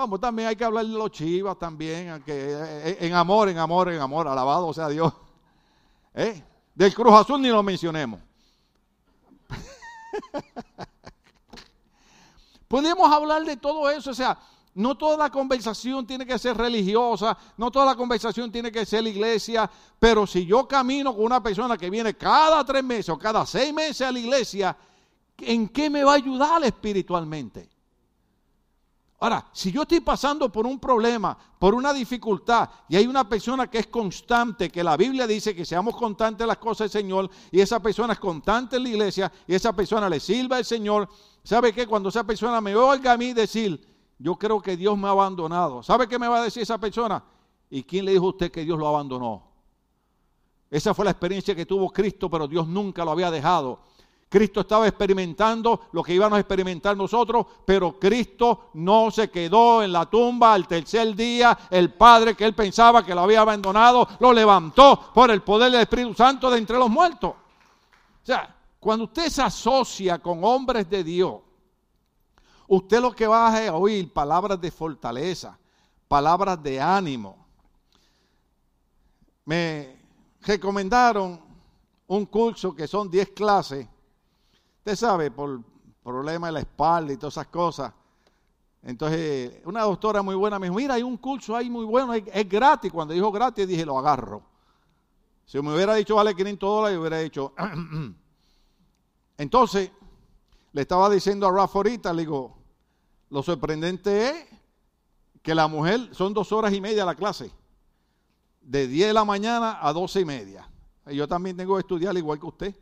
Vamos, 0.00 0.18
también 0.18 0.48
hay 0.48 0.56
que 0.56 0.64
hablar 0.64 0.86
de 0.86 0.94
los 0.94 1.10
chivas 1.10 1.58
también, 1.58 2.22
que, 2.22 2.32
eh, 2.32 2.96
en 3.00 3.12
amor, 3.12 3.50
en 3.50 3.58
amor, 3.58 3.92
en 3.92 4.00
amor, 4.00 4.26
alabado 4.26 4.72
sea 4.72 4.88
Dios. 4.88 5.12
¿Eh? 6.14 6.42
Del 6.74 6.94
Cruz 6.94 7.12
Azul 7.12 7.42
ni 7.42 7.50
lo 7.50 7.62
mencionemos. 7.62 8.18
Podemos 12.66 13.12
hablar 13.12 13.44
de 13.44 13.58
todo 13.58 13.90
eso, 13.90 14.12
o 14.12 14.14
sea, 14.14 14.38
no 14.72 14.96
toda 14.96 15.18
la 15.18 15.28
conversación 15.28 16.06
tiene 16.06 16.24
que 16.24 16.38
ser 16.38 16.56
religiosa, 16.56 17.36
no 17.58 17.70
toda 17.70 17.84
la 17.84 17.94
conversación 17.94 18.50
tiene 18.50 18.72
que 18.72 18.86
ser 18.86 19.02
la 19.02 19.10
iglesia, 19.10 19.70
pero 19.98 20.26
si 20.26 20.46
yo 20.46 20.66
camino 20.66 21.14
con 21.14 21.26
una 21.26 21.42
persona 21.42 21.76
que 21.76 21.90
viene 21.90 22.14
cada 22.14 22.64
tres 22.64 22.82
meses 22.82 23.10
o 23.10 23.18
cada 23.18 23.44
seis 23.44 23.74
meses 23.74 24.00
a 24.00 24.12
la 24.12 24.18
iglesia, 24.18 24.74
¿en 25.36 25.68
qué 25.68 25.90
me 25.90 26.04
va 26.04 26.12
a 26.12 26.16
ayudar 26.16 26.64
espiritualmente? 26.64 27.68
Ahora, 29.22 29.46
si 29.52 29.70
yo 29.70 29.82
estoy 29.82 30.00
pasando 30.00 30.50
por 30.50 30.66
un 30.66 30.80
problema, 30.80 31.36
por 31.58 31.74
una 31.74 31.92
dificultad, 31.92 32.70
y 32.88 32.96
hay 32.96 33.06
una 33.06 33.28
persona 33.28 33.68
que 33.68 33.78
es 33.78 33.86
constante, 33.88 34.70
que 34.70 34.82
la 34.82 34.96
Biblia 34.96 35.26
dice 35.26 35.54
que 35.54 35.66
seamos 35.66 35.94
constantes 35.94 36.40
en 36.40 36.48
las 36.48 36.56
cosas 36.56 36.90
del 36.90 37.02
Señor, 37.02 37.30
y 37.50 37.60
esa 37.60 37.80
persona 37.80 38.14
es 38.14 38.18
constante 38.18 38.76
en 38.76 38.84
la 38.84 38.88
iglesia, 38.88 39.30
y 39.46 39.54
esa 39.54 39.74
persona 39.74 40.08
le 40.08 40.20
sirva 40.20 40.56
al 40.56 40.64
Señor, 40.64 41.06
¿sabe 41.44 41.74
qué? 41.74 41.86
Cuando 41.86 42.08
esa 42.08 42.24
persona 42.24 42.62
me 42.62 42.74
oiga 42.74 43.12
a 43.12 43.18
mí 43.18 43.34
decir, 43.34 43.86
yo 44.18 44.36
creo 44.36 44.58
que 44.62 44.74
Dios 44.74 44.96
me 44.96 45.08
ha 45.08 45.10
abandonado. 45.10 45.82
¿Sabe 45.82 46.08
qué 46.08 46.18
me 46.18 46.26
va 46.26 46.40
a 46.40 46.44
decir 46.44 46.62
esa 46.62 46.78
persona? 46.78 47.22
¿Y 47.68 47.82
quién 47.82 48.06
le 48.06 48.12
dijo 48.12 48.24
a 48.24 48.30
usted 48.30 48.50
que 48.50 48.64
Dios 48.64 48.78
lo 48.78 48.88
abandonó? 48.88 49.50
Esa 50.70 50.94
fue 50.94 51.04
la 51.04 51.10
experiencia 51.10 51.54
que 51.54 51.66
tuvo 51.66 51.90
Cristo, 51.90 52.30
pero 52.30 52.48
Dios 52.48 52.66
nunca 52.66 53.04
lo 53.04 53.10
había 53.10 53.30
dejado. 53.30 53.80
Cristo 54.30 54.60
estaba 54.60 54.88
experimentando 54.88 55.88
lo 55.92 56.02
que 56.02 56.14
íbamos 56.14 56.38
a 56.38 56.40
experimentar 56.40 56.96
nosotros, 56.96 57.44
pero 57.66 57.98
Cristo 57.98 58.70
no 58.74 59.10
se 59.10 59.28
quedó 59.28 59.82
en 59.82 59.92
la 59.92 60.06
tumba 60.06 60.54
al 60.54 60.66
tercer 60.66 61.14
día. 61.14 61.58
El 61.68 61.92
Padre 61.92 62.34
que 62.34 62.46
él 62.46 62.54
pensaba 62.54 63.04
que 63.04 63.14
lo 63.14 63.20
había 63.20 63.42
abandonado, 63.42 64.08
lo 64.20 64.32
levantó 64.32 65.10
por 65.12 65.30
el 65.30 65.42
poder 65.42 65.70
del 65.70 65.82
Espíritu 65.82 66.14
Santo 66.14 66.50
de 66.50 66.58
entre 66.58 66.78
los 66.78 66.88
muertos. 66.88 67.32
O 67.32 68.24
sea, 68.26 68.56
cuando 68.78 69.04
usted 69.04 69.28
se 69.28 69.42
asocia 69.42 70.18
con 70.18 70.42
hombres 70.42 70.88
de 70.88 71.04
Dios, 71.04 71.40
Usted 72.72 73.00
lo 73.00 73.10
que 73.10 73.26
va 73.26 73.66
a 73.66 73.74
oír 73.74 74.12
palabras 74.12 74.60
de 74.60 74.70
fortaleza, 74.70 75.58
palabras 76.06 76.62
de 76.62 76.80
ánimo. 76.80 77.36
Me 79.44 80.00
recomendaron 80.42 81.40
un 82.06 82.26
curso 82.26 82.72
que 82.72 82.86
son 82.86 83.10
10 83.10 83.30
clases. 83.30 83.88
Usted 84.80 84.96
sabe, 84.96 85.30
por 85.30 85.62
problema 86.02 86.48
de 86.48 86.52
la 86.54 86.60
espalda 86.60 87.12
y 87.12 87.16
todas 87.16 87.34
esas 87.34 87.46
cosas. 87.48 87.92
Entonces, 88.82 89.60
una 89.64 89.82
doctora 89.82 90.22
muy 90.22 90.34
buena 90.34 90.58
me 90.58 90.66
dijo, 90.66 90.76
mira, 90.76 90.94
hay 90.94 91.02
un 91.02 91.16
curso 91.18 91.54
ahí 91.54 91.68
muy 91.68 91.84
bueno, 91.84 92.14
es, 92.14 92.48
gratis. 92.48 92.90
Cuando 92.90 93.14
dijo 93.14 93.30
gratis, 93.30 93.68
dije, 93.68 93.84
lo 93.84 93.98
agarro. 93.98 94.42
Si 95.44 95.60
me 95.60 95.74
hubiera 95.74 95.94
dicho 95.94 96.14
vale 96.14 96.34
500 96.34 96.68
dólares, 96.68 96.94
yo 96.94 97.00
hubiera 97.00 97.18
dicho. 97.18 97.54
Entonces, 99.36 99.90
le 100.72 100.82
estaba 100.82 101.10
diciendo 101.10 101.46
a 101.46 101.52
Rafa 101.52 101.78
ahorita, 101.78 102.12
le 102.12 102.22
digo, 102.22 102.56
lo 103.30 103.42
sorprendente 103.42 104.30
es 104.30 104.46
que 105.42 105.54
la 105.54 105.66
mujer 105.66 106.08
son 106.12 106.32
dos 106.32 106.52
horas 106.52 106.72
y 106.72 106.80
media 106.80 107.04
la 107.04 107.14
clase, 107.14 107.50
de 108.60 108.86
10 108.86 109.08
de 109.08 109.12
la 109.12 109.24
mañana 109.24 109.78
a 109.80 109.92
12 109.92 110.20
y 110.20 110.24
media. 110.24 110.70
yo 111.06 111.26
también 111.26 111.56
tengo 111.56 111.74
que 111.74 111.80
estudiar 111.80 112.16
igual 112.16 112.38
que 112.38 112.46
usted. 112.46 112.76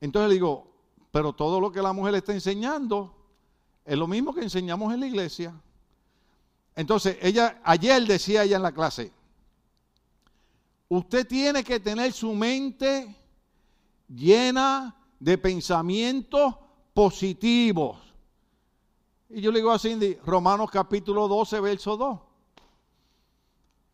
Entonces 0.00 0.28
le 0.28 0.34
digo, 0.34 0.71
pero 1.12 1.34
todo 1.34 1.60
lo 1.60 1.70
que 1.70 1.82
la 1.82 1.92
mujer 1.92 2.16
está 2.16 2.32
enseñando 2.32 3.14
es 3.84 3.96
lo 3.96 4.08
mismo 4.08 4.34
que 4.34 4.40
enseñamos 4.40 4.92
en 4.92 5.00
la 5.00 5.06
iglesia. 5.06 5.54
Entonces, 6.74 7.18
ella, 7.20 7.60
ayer 7.62 8.04
decía 8.06 8.44
ella 8.44 8.56
en 8.56 8.62
la 8.62 8.72
clase, 8.72 9.12
usted 10.88 11.26
tiene 11.28 11.62
que 11.62 11.78
tener 11.78 12.14
su 12.14 12.32
mente 12.32 13.14
llena 14.08 14.96
de 15.20 15.36
pensamientos 15.36 16.54
positivos. 16.94 17.98
Y 19.28 19.42
yo 19.42 19.52
le 19.52 19.58
digo 19.58 19.70
a 19.70 19.78
Cindy, 19.78 20.14
Romanos 20.24 20.70
capítulo 20.70 21.28
12, 21.28 21.60
verso 21.60 21.96
2. 21.98 22.20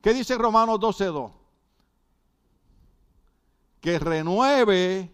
¿Qué 0.01 0.15
dice 0.15 0.39
Romanos 0.39 0.79
12, 0.79 1.05
2? 1.07 1.33
Que 3.81 3.99
renueve 3.99 5.13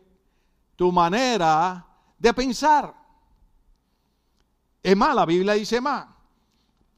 tu 0.77 0.93
manera 0.93 1.94
de 2.25 2.33
pensar. 2.33 2.95
Es 4.83 4.97
más, 4.97 5.15
la 5.15 5.27
Biblia 5.27 5.53
dice 5.53 5.79
más. 5.79 6.07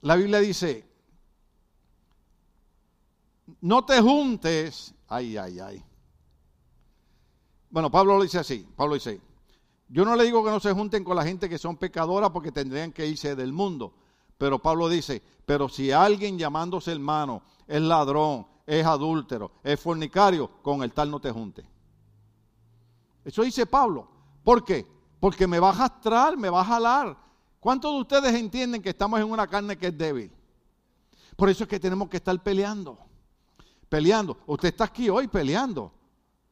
La 0.03 0.15
Biblia 0.15 0.39
dice, 0.39 0.89
no 3.61 3.85
te 3.85 4.01
juntes, 4.01 4.95
ay, 5.09 5.37
ay, 5.37 5.59
ay. 5.59 5.85
Bueno, 7.71 7.91
Pablo 7.91 8.17
lo 8.17 8.23
dice 8.23 8.39
así, 8.39 8.69
Pablo 8.77 8.95
dice, 8.95 9.21
yo 9.89 10.05
no 10.05 10.15
le 10.15 10.23
digo 10.23 10.45
que 10.45 10.51
no 10.51 10.61
se 10.61 10.73
junten 10.73 11.03
con 11.03 11.17
la 11.17 11.25
gente 11.25 11.49
que 11.49 11.59
son 11.59 11.77
pecadoras 11.77 12.31
porque 12.31 12.53
tendrían 12.53 12.93
que 12.93 13.05
irse 13.05 13.35
del 13.35 13.53
mundo, 13.53 13.95
pero 14.39 14.61
Pablo 14.61 14.89
dice, 14.89 15.21
pero 15.45 15.69
si 15.69 15.91
alguien 15.91 16.39
llamándose 16.39 16.93
hermano 16.93 17.43
es 17.67 17.83
ladrón, 17.83 18.47
es 18.65 18.87
adúltero, 18.87 19.51
es 19.65 19.81
fornicario, 19.81 20.63
con 20.63 20.85
el 20.85 20.93
tal 20.93 21.11
no 21.11 21.19
te 21.19 21.33
junte. 21.33 21.69
Eso 23.25 23.43
dice 23.43 23.67
Pablo. 23.67 24.09
¿Por 24.45 24.65
qué? 24.65 24.96
Porque 25.21 25.47
me 25.47 25.59
va 25.59 25.69
a 25.69 25.73
arrastrar, 25.73 26.37
me 26.37 26.51
va 26.51 26.61
a 26.61 26.65
jalar. 26.65 27.17
¿Cuántos 27.61 27.93
de 27.93 28.01
ustedes 28.01 28.35
entienden 28.35 28.83
que 28.83 28.91
estamos 28.91 29.19
en 29.19 29.31
una 29.31 29.47
carne 29.47 29.77
que 29.77 29.89
es 29.89 29.97
débil? 29.99 30.31
Por 31.37 31.51
eso 31.51 31.65
es 31.65 31.69
que 31.69 31.81
tenemos 31.81 32.09
que 32.09 32.19
estar 32.19 32.41
peleando. 32.43 32.99
Peleando. 33.89 34.39
Usted 34.47 34.69
está 34.69 34.85
aquí 34.85 35.09
hoy 35.09 35.29
peleando. 35.29 35.93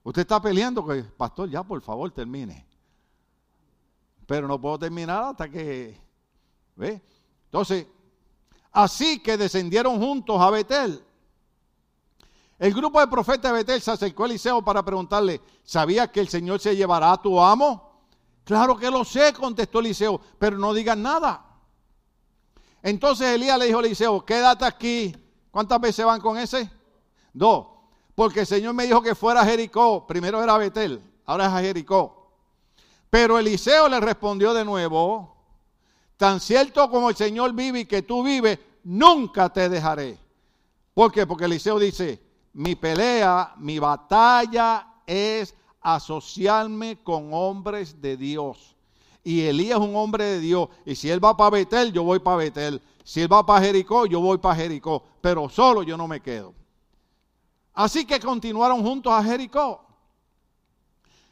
Usted 0.03 0.23
está 0.23 0.41
peleando 0.41 0.87
que, 0.87 1.03
pastor, 1.03 1.49
ya 1.49 1.63
por 1.63 1.81
favor 1.81 2.11
termine. 2.11 2.67
Pero 4.27 4.47
no 4.47 4.61
puedo 4.61 4.79
terminar 4.79 5.23
hasta 5.23 5.49
que... 5.49 5.99
¿Ve? 6.77 7.01
Entonces, 7.47 7.87
así 8.73 9.23
que 9.23 9.37
descendieron 9.37 9.99
juntos 9.99 10.41
a 10.41 10.51
Betel. 10.51 11.03
El 12.59 12.75
grupo 12.75 13.01
de 13.01 13.07
profetas 13.07 13.53
de 13.53 13.59
Betel 13.59 13.81
se 13.81 13.91
acercó 13.91 14.25
a 14.25 14.27
Eliseo 14.27 14.63
para 14.63 14.85
preguntarle, 14.85 15.41
¿sabías 15.63 16.09
que 16.11 16.21
el 16.21 16.29
Señor 16.29 16.61
se 16.61 16.75
llevará 16.77 17.13
a 17.13 17.23
tu 17.23 17.41
amo? 17.41 17.94
Claro 18.45 18.77
que 18.77 18.91
lo 18.91 19.05
sé, 19.05 19.33
contestó 19.33 19.81
Eliseo, 19.81 20.21
pero 20.39 20.59
no 20.59 20.75
digas 20.75 20.97
nada. 20.97 21.45
Entonces 22.83 23.29
Elías 23.29 23.59
le 23.59 23.67
dijo 23.67 23.79
a 23.79 23.83
Eliseo, 23.83 24.25
quédate 24.25 24.67
aquí. 24.67 25.17
¿Cuántas 25.51 25.81
veces 25.81 26.05
van 26.05 26.21
con 26.21 26.37
ese? 26.37 26.71
Dos. 27.33 27.67
Porque 28.15 28.41
el 28.41 28.47
Señor 28.47 28.75
me 28.75 28.85
dijo 28.85 29.01
que 29.01 29.15
fuera 29.15 29.41
a 29.41 29.47
Jericó. 29.47 30.07
Primero 30.07 30.43
era 30.43 30.59
Betel, 30.59 31.03
ahora 31.25 31.47
es 31.47 31.53
a 31.53 31.61
Jericó. 31.61 32.31
Pero 33.09 33.39
Eliseo 33.39 33.89
le 33.89 34.01
respondió 34.01 34.53
de 34.53 34.65
nuevo, 34.65 35.35
tan 36.17 36.41
cierto 36.41 36.91
como 36.91 37.09
el 37.09 37.17
Señor 37.17 37.53
vive 37.55 37.81
y 37.81 37.87
que 37.87 38.03
tú 38.03 38.23
vives, 38.23 38.59
nunca 38.83 39.49
te 39.49 39.69
dejaré. 39.69 40.19
¿Por 40.93 41.11
qué? 41.11 41.27
Porque 41.27 41.47
Eliseo 41.47 41.79
dice, 41.79 42.21
mi 42.53 42.75
pelea, 42.75 43.55
mi 43.57 43.79
batalla 43.79 45.01
es 45.07 45.55
asociarme 45.85 46.97
con 47.05 47.33
hombres 47.33 48.01
de 48.01 48.17
Dios. 48.17 48.75
Y 49.23 49.43
Elías 49.43 49.79
es 49.79 49.85
un 49.85 49.95
hombre 49.95 50.25
de 50.25 50.41
Dios. 50.41 50.69
Y 50.85 50.97
si 50.97 51.11
él 51.11 51.23
va 51.23 51.37
para 51.37 51.51
Betel, 51.51 51.93
yo 51.93 52.03
voy 52.03 52.19
para 52.19 52.39
Betel. 52.39 52.83
Si 53.05 53.21
él 53.21 53.33
va 53.33 53.45
para 53.45 53.65
Jericó, 53.65 54.07
yo 54.07 54.21
voy 54.21 54.39
para 54.39 54.57
Jericó. 54.57 55.05
Pero 55.21 55.49
solo 55.49 55.83
yo 55.83 55.97
no 55.97 56.09
me 56.09 56.21
quedo. 56.21 56.55
Así 57.75 58.07
que 58.07 58.19
continuaron 58.19 58.83
juntos 58.83 59.13
a 59.13 59.23
Jericó. 59.23 59.83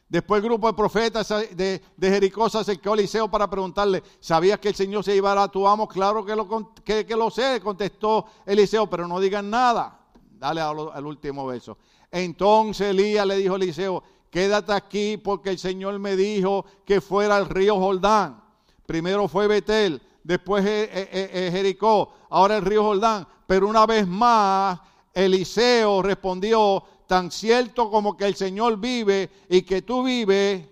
Después 0.09 0.43
el 0.43 0.49
grupo 0.49 0.67
de 0.67 0.75
profetas 0.75 1.27
de, 1.29 1.81
Jericó 1.99 2.51
se 2.51 2.59
acercó 2.59 2.91
a 2.91 2.95
Eliseo 2.95 3.31
para 3.31 3.49
preguntarle, 3.49 4.03
¿sabías 4.21 4.59
que 4.59 4.69
el 4.69 4.75
Señor 4.75 5.03
se 5.03 5.15
llevará 5.15 5.45
a 5.45 5.49
tu 5.49 5.67
amo? 5.67 5.89
Claro 5.89 6.27
que 6.27 6.37
lo, 6.37 6.75
que, 6.85 7.07
lo 7.17 7.31
sé, 7.31 7.59
contestó 7.63 8.27
Eliseo, 8.45 8.87
pero 8.91 9.09
no 9.09 9.19
digan 9.19 9.49
nada. 9.49 9.99
Dale 10.39 10.61
al, 10.61 10.91
al 10.93 11.07
último 11.07 11.47
verso. 11.47 11.79
Entonces 12.11 12.89
Elías 12.89 13.27
le 13.27 13.37
dijo 13.37 13.55
a 13.55 13.57
Eliseo, 13.57 14.03
quédate 14.33 14.73
aquí 14.73 15.19
porque 15.19 15.51
el 15.51 15.59
Señor 15.59 15.99
me 15.99 16.17
dijo 16.17 16.65
que 16.87 17.01
fuera 17.03 17.37
al 17.37 17.49
río 17.49 17.77
Jordán. 17.77 18.43
Primero 18.87 19.29
fue 19.29 19.47
Betel, 19.47 20.03
después 20.25 20.65
Jericó, 20.65 22.15
ahora 22.31 22.57
el 22.57 22.65
río 22.65 22.83
Jordán. 22.83 23.29
Pero 23.47 23.69
una 23.69 23.85
vez 23.85 24.09
más, 24.09 24.81
Eliseo 25.13 26.01
respondió, 26.01 26.83
tan 27.07 27.31
cierto 27.31 27.91
como 27.91 28.17
que 28.17 28.25
el 28.25 28.35
Señor 28.35 28.79
vive 28.79 29.29
y 29.51 29.61
que 29.63 29.83
tú 29.83 30.03
vives, 30.03 30.67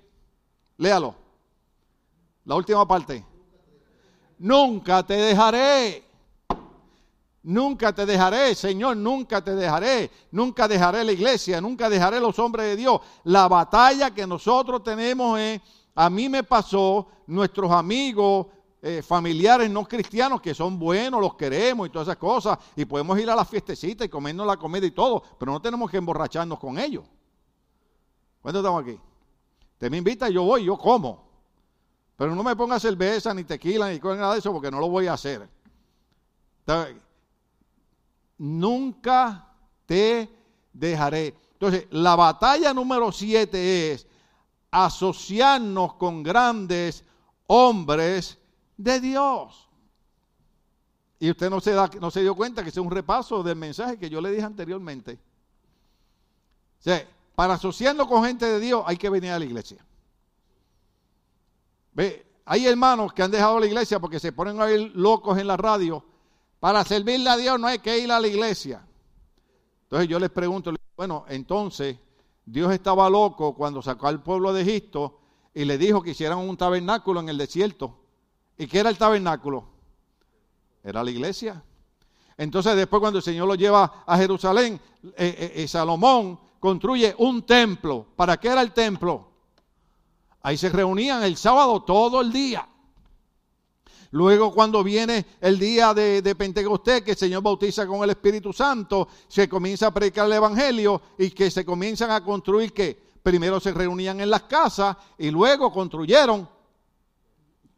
léalo, 0.79 1.15
la 2.47 2.55
última 2.55 2.89
parte, 2.89 3.23
nunca 4.39 5.03
te 5.03 5.15
dejaré. 5.15 6.10
Nunca 7.43 7.95
te 7.95 8.05
dejaré, 8.05 8.55
Señor, 8.55 8.97
nunca 8.97 9.43
te 9.43 9.55
dejaré. 9.55 10.11
Nunca 10.31 10.69
dejaré 10.69 11.05
la 11.05 11.13
iglesia, 11.13 11.61
nunca 11.61 11.89
dejaré 11.89 12.21
los 12.21 12.39
hombres 12.39 12.67
de 12.67 12.77
Dios. 12.77 13.01
La 13.25 13.49
batalla 13.49 14.11
que 14.11 14.27
nosotros 14.27 14.83
tenemos 14.83 15.39
es, 15.39 15.61
a 15.95 16.11
mí 16.11 16.29
me 16.29 16.43
pasó, 16.43 17.09
nuestros 17.27 17.71
amigos, 17.71 18.49
eh, 18.83 19.03
familiares 19.03 19.71
no 19.71 19.87
cristianos 19.87 20.41
que 20.41 20.55
son 20.55 20.79
buenos, 20.79 21.21
los 21.21 21.35
queremos 21.35 21.87
y 21.87 21.91
todas 21.91 22.09
esas 22.09 22.19
cosas, 22.19 22.59
y 22.77 22.85
podemos 22.85 23.19
ir 23.19 23.29
a 23.31 23.37
la 23.37 23.45
fiestecita 23.45 24.05
y 24.05 24.09
comernos 24.09 24.47
la 24.47 24.57
comida 24.57 24.87
y 24.87 24.91
todo, 24.91 25.23
pero 25.39 25.53
no 25.53 25.61
tenemos 25.61 25.91
que 25.91 25.97
emborracharnos 25.97 26.59
con 26.59 26.79
ellos. 26.79 27.05
¿Cuántos 28.43 28.61
estamos 28.61 28.83
aquí? 28.83 28.99
Te 29.79 29.89
me 29.89 29.97
invita, 29.97 30.29
yo 30.29 30.45
voy, 30.45 30.65
yo 30.65 30.77
como. 30.77 31.29
Pero 32.17 32.35
no 32.35 32.43
me 32.43 32.55
ponga 32.55 32.79
cerveza, 32.79 33.33
ni 33.33 33.45
tequila, 33.45 33.91
ni 33.91 33.99
nada 33.99 34.35
de 34.35 34.41
eso, 34.41 34.53
porque 34.53 34.71
no 34.71 34.79
lo 34.79 34.89
voy 34.91 35.07
a 35.07 35.15
hacer 35.15 35.49
nunca 38.41 39.47
te 39.85 40.29
dejaré. 40.73 41.35
Entonces, 41.53 41.87
la 41.91 42.17
batalla 42.17 42.73
número 42.73 43.13
siete 43.13 43.93
es 43.93 44.07
asociarnos 44.71 45.95
con 45.95 46.23
grandes 46.23 47.05
hombres 47.47 48.39
de 48.79 48.99
Dios. 48.99 49.69
Y 51.19 51.31
usted 51.31 51.51
no 51.51 51.61
se, 51.61 51.73
da, 51.73 51.91
no 52.01 52.11
se 52.11 52.23
dio 52.23 52.35
cuenta 52.35 52.63
que 52.63 52.71
es 52.71 52.77
un 52.79 52.91
repaso 52.91 53.43
del 53.43 53.57
mensaje 53.57 53.99
que 53.99 54.09
yo 54.09 54.23
le 54.23 54.31
dije 54.31 54.45
anteriormente. 54.45 55.19
O 56.87 56.91
para 57.35 57.55
asociarnos 57.55 58.07
con 58.07 58.25
gente 58.25 58.47
de 58.47 58.59
Dios 58.59 58.83
hay 58.87 58.97
que 58.97 59.11
venir 59.11 59.33
a 59.33 59.39
la 59.39 59.45
iglesia. 59.45 59.85
Ve, 61.93 62.27
hay 62.47 62.67
hermanos 62.67 63.13
que 63.13 63.23
han 63.23 63.31
dejado 63.31 63.61
la 63.61 63.67
iglesia 63.67 64.01
porque 64.01 64.19
se 64.19 64.33
ponen 64.33 64.63
a 64.63 64.71
ir 64.71 64.93
locos 64.95 65.37
en 65.39 65.47
la 65.47 65.59
radio 65.59 66.03
para 66.61 66.85
servirle 66.85 67.31
a 67.31 67.37
Dios 67.37 67.59
no 67.59 67.67
hay 67.67 67.79
que 67.79 67.99
ir 67.99 68.13
a 68.13 68.21
la 68.21 68.29
iglesia. 68.29 68.87
Entonces 69.85 70.09
yo 70.09 70.21
les 70.21 70.31
pregunto, 70.31 70.73
bueno, 70.97 71.25
entonces 71.29 71.97
Dios 72.45 72.73
estaba 72.73 73.09
loco 73.09 73.55
cuando 73.55 73.83
sacó 73.83 74.07
al 74.07 74.23
pueblo 74.23 74.53
de 74.53 74.63
Egipto 74.63 75.19
y 75.55 75.65
le 75.65 75.79
dijo 75.79 76.03
que 76.03 76.11
hicieran 76.11 76.39
un 76.39 76.57
tabernáculo 76.57 77.21
en 77.21 77.29
el 77.31 77.39
desierto. 77.39 77.97
¿Y 78.59 78.67
qué 78.67 78.81
era 78.81 78.91
el 78.91 78.99
tabernáculo? 78.99 79.65
Era 80.85 81.03
la 81.03 81.11
iglesia. 81.11 81.63
Entonces 82.37 82.77
después 82.77 83.01
cuando 83.01 83.19
el 83.19 83.25
Señor 83.25 83.49
lo 83.49 83.55
lleva 83.55 84.05
a 84.07 84.17
Jerusalén, 84.17 84.81
eh, 85.05 85.11
eh, 85.17 85.53
eh, 85.57 85.69
Salomón 85.69 86.39
construye 86.59 87.15
un 87.19 87.43
templo. 87.43 88.07
¿Para 88.17 88.39
qué 88.39 88.49
era 88.49 88.63
el 88.63 88.73
templo? 88.73 89.29
Ahí 90.43 90.57
se 90.57 90.69
reunían 90.69 91.23
el 91.23 91.37
sábado 91.37 91.83
todo 91.83 92.21
el 92.21 92.33
día. 92.33 92.70
Luego 94.13 94.53
cuando 94.53 94.83
viene 94.83 95.25
el 95.41 95.59
día 95.59 95.95
de, 95.95 96.35
Pentecostés, 96.35 97.03
que 97.03 97.13
el 97.13 97.17
Señor 97.17 97.43
bautiza 97.43 97.87
con 97.87 98.03
el 98.03 98.11
Espíritu 98.11 98.53
Santo, 98.53 99.09
se 99.29 99.49
comienza 99.49 99.87
a 99.87 99.95
predicar 99.95 100.27
el 100.27 100.33
Evangelio 100.33 101.01
y 101.17 101.31
que 101.31 101.51
se 101.51 101.65
comienzan 101.65 102.11
a 102.11 102.25
construir 102.25 102.73
que 102.73 103.11
primero 103.23 103.61
se 103.61 103.73
reunían 103.73 104.21
en 104.21 104.31
las 104.31 104.43
casas 104.43 104.97
y 105.17 105.31
luego 105.31 105.73
construyeron 105.73 106.49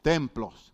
templos. 0.01 0.73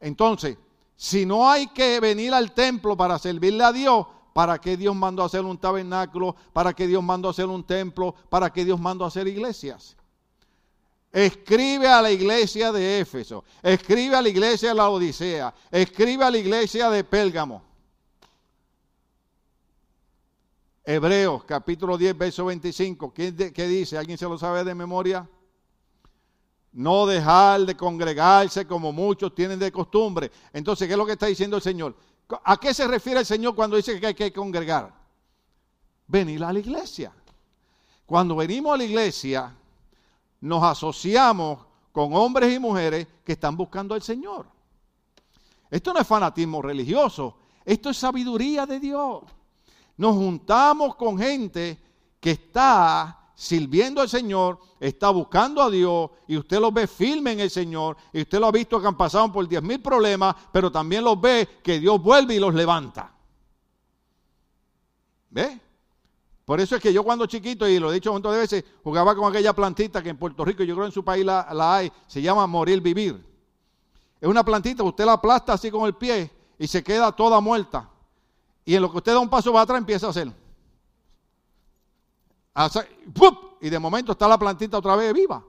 Entonces, 0.00 0.56
si 0.96 1.26
no 1.26 1.50
hay 1.50 1.66
que 1.68 2.00
venir 2.00 2.32
al 2.32 2.52
templo 2.52 2.96
para 2.96 3.18
servirle 3.18 3.64
a 3.64 3.72
Dios, 3.72 4.06
¿para 4.32 4.58
qué 4.58 4.78
Dios 4.78 4.96
mandó 4.96 5.22
a 5.22 5.26
hacer 5.26 5.44
un 5.44 5.58
tabernáculo? 5.58 6.34
¿Para 6.54 6.72
qué 6.72 6.86
Dios 6.86 7.02
mandó 7.02 7.28
a 7.28 7.32
hacer 7.32 7.46
un 7.46 7.64
templo? 7.64 8.14
¿Para 8.30 8.50
qué 8.50 8.64
Dios 8.64 8.80
mandó 8.80 9.04
a 9.04 9.08
hacer 9.08 9.28
iglesias? 9.28 9.95
Escribe 11.16 11.88
a 11.88 12.02
la 12.02 12.10
iglesia 12.10 12.70
de 12.70 13.00
Éfeso, 13.00 13.42
escribe 13.62 14.14
a 14.16 14.20
la 14.20 14.28
iglesia 14.28 14.68
de 14.68 14.74
la 14.74 14.90
Odisea, 14.90 15.54
escribe 15.70 16.22
a 16.22 16.30
la 16.30 16.36
iglesia 16.36 16.90
de 16.90 17.04
Pélgamo. 17.04 17.62
Hebreos 20.84 21.44
capítulo 21.44 21.96
10, 21.96 22.18
verso 22.18 22.44
25. 22.44 23.14
¿Qué, 23.14 23.34
¿Qué, 23.50 23.66
dice? 23.66 23.96
¿Alguien 23.96 24.18
se 24.18 24.26
lo 24.26 24.36
sabe 24.36 24.62
de 24.62 24.74
memoria? 24.74 25.26
No 26.72 27.06
dejar 27.06 27.62
de 27.62 27.74
congregarse 27.74 28.66
como 28.66 28.92
muchos 28.92 29.34
tienen 29.34 29.58
de 29.58 29.72
costumbre. 29.72 30.30
Entonces, 30.52 30.86
¿qué 30.86 30.92
es 30.92 30.98
lo 30.98 31.06
que 31.06 31.12
está 31.12 31.28
diciendo 31.28 31.56
el 31.56 31.62
Señor? 31.62 31.96
¿A 32.44 32.58
qué 32.58 32.74
se 32.74 32.86
refiere 32.86 33.20
el 33.20 33.26
Señor 33.26 33.54
cuando 33.54 33.76
dice 33.76 33.98
que 33.98 34.06
hay 34.08 34.14
que 34.14 34.34
congregar? 34.34 34.92
Venir 36.08 36.44
a 36.44 36.52
la 36.52 36.58
iglesia. 36.58 37.10
Cuando 38.04 38.36
venimos 38.36 38.74
a 38.74 38.76
la 38.76 38.84
iglesia, 38.84 39.56
nos 40.40 40.62
asociamos 40.62 41.66
con 41.92 42.14
hombres 42.14 42.54
y 42.54 42.58
mujeres 42.58 43.06
que 43.24 43.32
están 43.32 43.56
buscando 43.56 43.94
al 43.94 44.02
Señor. 44.02 44.46
Esto 45.70 45.92
no 45.92 46.00
es 46.00 46.06
fanatismo 46.06 46.62
religioso, 46.62 47.36
esto 47.64 47.90
es 47.90 47.96
sabiduría 47.96 48.66
de 48.66 48.78
Dios. 48.78 49.22
Nos 49.96 50.14
juntamos 50.14 50.94
con 50.96 51.18
gente 51.18 51.78
que 52.20 52.32
está 52.32 53.18
sirviendo 53.34 54.00
al 54.00 54.08
Señor, 54.08 54.58
está 54.80 55.10
buscando 55.10 55.62
a 55.62 55.70
Dios 55.70 56.10
y 56.26 56.36
usted 56.36 56.58
los 56.58 56.72
ve 56.72 56.86
firme 56.86 57.32
en 57.32 57.40
el 57.40 57.50
Señor 57.50 57.96
y 58.12 58.22
usted 58.22 58.38
lo 58.38 58.46
ha 58.46 58.52
visto 58.52 58.80
que 58.80 58.86
han 58.86 58.96
pasado 58.96 59.30
por 59.30 59.46
diez 59.46 59.62
mil 59.62 59.80
problemas, 59.80 60.34
pero 60.52 60.72
también 60.72 61.04
los 61.04 61.20
ve 61.20 61.48
que 61.62 61.78
Dios 61.78 62.02
vuelve 62.02 62.34
y 62.34 62.40
los 62.40 62.54
levanta. 62.54 63.12
¿Ve? 65.30 65.60
Por 66.46 66.60
eso 66.60 66.76
es 66.76 66.80
que 66.80 66.92
yo 66.92 67.02
cuando 67.02 67.26
chiquito, 67.26 67.68
y 67.68 67.80
lo 67.80 67.90
he 67.90 67.94
dicho 67.94 68.10
un 68.10 68.14
montón 68.14 68.32
de 68.32 68.38
veces, 68.38 68.64
jugaba 68.84 69.16
con 69.16 69.28
aquella 69.28 69.52
plantita 69.52 70.00
que 70.00 70.10
en 70.10 70.16
Puerto 70.16 70.44
Rico, 70.44 70.62
yo 70.62 70.76
creo 70.76 70.86
en 70.86 70.92
su 70.92 71.04
país 71.04 71.26
la, 71.26 71.48
la 71.52 71.76
hay, 71.76 71.92
se 72.06 72.22
llama 72.22 72.46
morir 72.46 72.80
vivir. 72.80 73.20
Es 74.20 74.28
una 74.28 74.44
plantita, 74.44 74.84
usted 74.84 75.04
la 75.04 75.14
aplasta 75.14 75.54
así 75.54 75.72
con 75.72 75.86
el 75.86 75.94
pie 75.94 76.30
y 76.56 76.68
se 76.68 76.84
queda 76.84 77.10
toda 77.10 77.40
muerta. 77.40 77.90
Y 78.64 78.76
en 78.76 78.82
lo 78.82 78.90
que 78.92 78.98
usted 78.98 79.12
da 79.12 79.18
un 79.18 79.28
paso 79.28 79.50
para 79.50 79.62
atrás 79.62 79.78
empieza 79.78 80.06
a 80.06 80.10
hacer. 80.10 80.32
Y 83.60 83.68
de 83.68 83.78
momento 83.80 84.12
está 84.12 84.28
la 84.28 84.38
plantita 84.38 84.78
otra 84.78 84.94
vez 84.94 85.12
viva. 85.12 85.42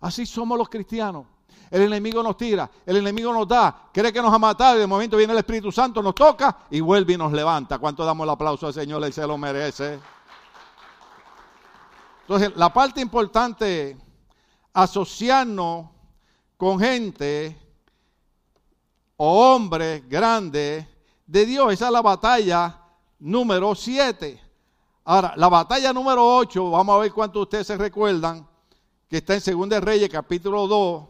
Así 0.00 0.26
somos 0.26 0.58
los 0.58 0.68
cristianos. 0.68 1.24
El 1.70 1.82
enemigo 1.82 2.22
nos 2.22 2.36
tira, 2.36 2.70
el 2.86 2.96
enemigo 2.96 3.32
nos 3.32 3.46
da, 3.46 3.90
cree 3.92 4.12
que 4.12 4.22
nos 4.22 4.32
ha 4.32 4.38
matado 4.38 4.76
y 4.76 4.80
de 4.80 4.86
momento 4.86 5.16
viene 5.18 5.34
el 5.34 5.38
Espíritu 5.38 5.70
Santo, 5.70 6.02
nos 6.02 6.14
toca 6.14 6.60
y 6.70 6.80
vuelve 6.80 7.14
y 7.14 7.16
nos 7.16 7.32
levanta. 7.32 7.78
¿Cuánto 7.78 8.04
damos 8.04 8.24
el 8.24 8.30
aplauso 8.30 8.66
al 8.66 8.74
Señor? 8.74 9.02
Él 9.04 9.12
se 9.12 9.26
lo 9.26 9.36
merece. 9.36 9.98
Entonces, 12.28 12.52
la 12.56 12.70
parte 12.70 13.00
importante, 13.00 13.96
asociarnos 14.74 15.86
con 16.58 16.78
gente 16.78 17.58
o 19.16 19.54
hombres 19.54 20.06
grandes 20.06 20.84
de 21.26 21.46
Dios. 21.46 21.72
Esa 21.72 21.86
es 21.86 21.92
la 21.92 22.02
batalla 22.02 22.82
número 23.18 23.74
7. 23.74 24.38
Ahora, 25.04 25.32
la 25.36 25.48
batalla 25.48 25.90
número 25.94 26.36
8, 26.36 26.70
vamos 26.70 26.96
a 26.96 26.98
ver 26.98 27.12
cuántos 27.14 27.40
de 27.40 27.44
ustedes 27.44 27.66
se 27.66 27.78
recuerdan, 27.78 28.46
que 29.08 29.16
está 29.16 29.34
en 29.34 29.68
2 29.70 29.80
Reyes, 29.80 30.10
capítulo 30.10 30.66
2, 30.66 31.04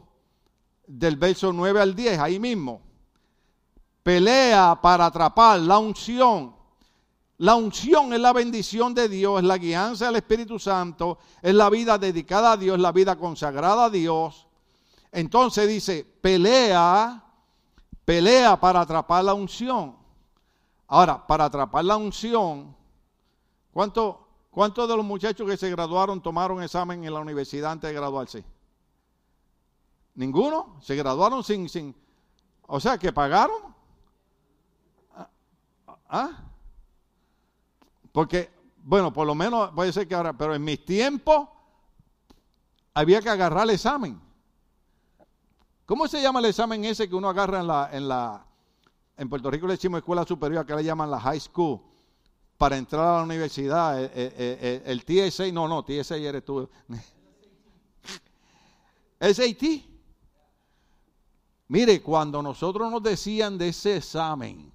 del 0.87 1.17
verso 1.17 1.53
9 1.53 1.81
al 1.81 1.97
10, 1.97 2.17
ahí 2.21 2.39
mismo. 2.39 2.81
Pelea 4.05 4.79
para 4.81 5.07
atrapar 5.07 5.59
la 5.59 5.79
unción. 5.79 6.55
La 7.39 7.55
unción 7.55 8.13
es 8.13 8.21
la 8.21 8.33
bendición 8.33 8.95
de 8.95 9.09
Dios, 9.09 9.39
es 9.39 9.45
la 9.45 9.59
guianza 9.59 10.07
del 10.07 10.17
Espíritu 10.17 10.59
Santo, 10.59 11.19
es 11.41 11.55
la 11.55 11.71
vida 11.71 11.97
dedicada 11.97 12.53
a 12.53 12.57
Dios, 12.57 12.79
la 12.79 12.93
vida 12.93 13.17
consagrada 13.17 13.87
a 13.87 13.91
Dios. 13.91 14.47
Entonces 15.13 15.69
dice, 15.69 16.05
pelea, 16.21 17.25
pelea 18.05 18.59
para 18.59 18.81
atrapar 18.81 19.25
la 19.25 19.35
unción. 19.35 19.97
Ahora, 20.89 21.27
para 21.27 21.45
atrapar 21.45 21.85
la 21.85 21.97
unción, 21.97 22.77
¿Cuántos 24.51 24.89
de 24.89 24.97
los 24.97 25.05
muchachos 25.05 25.49
que 25.49 25.57
se 25.57 25.71
graduaron 25.71 26.21
tomaron 26.21 26.61
examen 26.61 27.05
en 27.05 27.15
la 27.15 27.21
universidad 27.21 27.71
antes 27.71 27.89
de 27.89 27.95
graduarse? 27.95 28.45
¿Ninguno? 30.17 30.81
¿Se 30.81 30.97
graduaron 30.97 31.45
sin, 31.45 31.69
sin, 31.69 31.95
o 32.67 32.81
sea, 32.81 32.99
que 32.99 33.13
pagaron? 33.13 33.73
¿Ah? 36.09 36.43
Porque, 38.19 38.51
bueno, 38.83 39.13
por 39.13 39.29
lo 39.29 39.37
menos 39.37 39.71
puede 39.77 39.93
ser 39.93 40.09
que 40.09 40.17
ahora, 40.17 40.33
pero 40.33 40.53
en 40.53 40.65
mis 40.65 40.85
tiempos 40.85 41.49
había 42.93 43.23
que 43.23 43.29
agarrar 43.29 43.63
el 43.63 43.71
examen. 43.71 44.21
¿Cómo 45.87 46.09
se 46.09 46.21
llama 46.21 46.41
el 46.41 46.47
examen 46.47 46.85
ese 46.85 47.09
que 47.09 47.15
uno 47.15 47.29
agarra 47.29 47.61
en 47.61 47.69
la, 47.69 47.91
en 47.93 48.09
la, 48.09 48.45
en 49.17 49.29
Puerto 49.29 49.53
Rico 49.53 49.69
le 49.69 49.75
decimos 49.75 49.99
escuela 49.99 50.25
superior, 50.25 50.65
acá 50.65 50.75
le 50.75 50.83
llaman 50.83 51.13
la 51.13 51.21
high 51.21 51.39
school? 51.39 51.81
para 52.57 52.77
entrar 52.77 53.07
a 53.07 53.19
la 53.19 53.23
universidad, 53.23 54.03
eh, 54.03 54.11
eh, 54.13 54.33
eh, 54.37 54.83
el, 54.87 55.05
TSA, 55.05 55.53
no, 55.53 55.69
no, 55.69 55.85
TSA 55.85 56.17
eres 56.17 56.45
tú. 56.45 56.69
SAT. 59.21 59.63
Mire, 61.69 62.03
cuando 62.03 62.43
nosotros 62.43 62.91
nos 62.91 63.01
decían 63.01 63.57
de 63.57 63.69
ese 63.69 63.99
examen, 63.99 64.73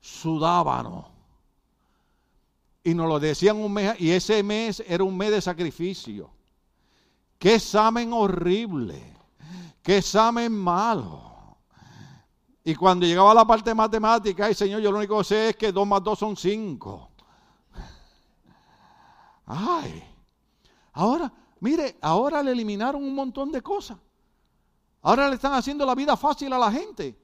sudábamos. 0.00 1.19
Y 2.82 2.94
nos 2.94 3.08
lo 3.08 3.20
decían 3.20 3.56
un 3.56 3.72
mes, 3.72 4.00
y 4.00 4.10
ese 4.10 4.42
mes 4.42 4.82
era 4.86 5.04
un 5.04 5.16
mes 5.16 5.30
de 5.30 5.40
sacrificio. 5.40 6.30
Qué 7.38 7.54
examen 7.54 8.12
horrible, 8.12 9.16
qué 9.82 9.98
examen 9.98 10.52
malo. 10.52 11.56
Y 12.64 12.74
cuando 12.74 13.06
llegaba 13.06 13.34
la 13.34 13.44
parte 13.44 13.74
matemática, 13.74 14.46
ay 14.46 14.54
Señor, 14.54 14.80
yo 14.80 14.92
lo 14.92 14.98
único 14.98 15.18
que 15.18 15.24
sé 15.24 15.48
es 15.50 15.56
que 15.56 15.72
2 15.72 15.86
más 15.86 16.02
2 16.02 16.18
son 16.18 16.36
5. 16.36 17.10
Ay, 19.46 20.04
ahora, 20.92 21.32
mire, 21.60 21.96
ahora 22.00 22.42
le 22.42 22.52
eliminaron 22.52 23.02
un 23.02 23.14
montón 23.14 23.50
de 23.50 23.62
cosas. 23.62 23.98
Ahora 25.02 25.28
le 25.28 25.36
están 25.36 25.54
haciendo 25.54 25.86
la 25.86 25.94
vida 25.94 26.16
fácil 26.16 26.52
a 26.52 26.58
la 26.58 26.70
gente. 26.70 27.18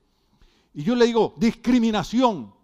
Y 0.73 0.83
yo 0.83 0.95
le 0.95 1.07
digo, 1.07 1.35
discriminación. 1.37 2.56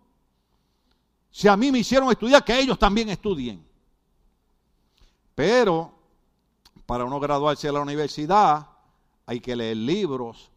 Si 1.32 1.48
a 1.48 1.56
mí 1.56 1.72
me 1.72 1.78
hicieron 1.78 2.10
estudiar, 2.10 2.44
que 2.44 2.60
ellos 2.60 2.78
también 2.78 3.08
estudien. 3.08 3.66
Pero 5.34 5.92
para 6.84 7.04
uno 7.04 7.18
graduarse 7.18 7.66
de 7.66 7.72
la 7.72 7.80
universidad 7.80 8.68
hay 9.24 9.40
que 9.40 9.56
leer 9.56 9.78
libros, 9.78 10.50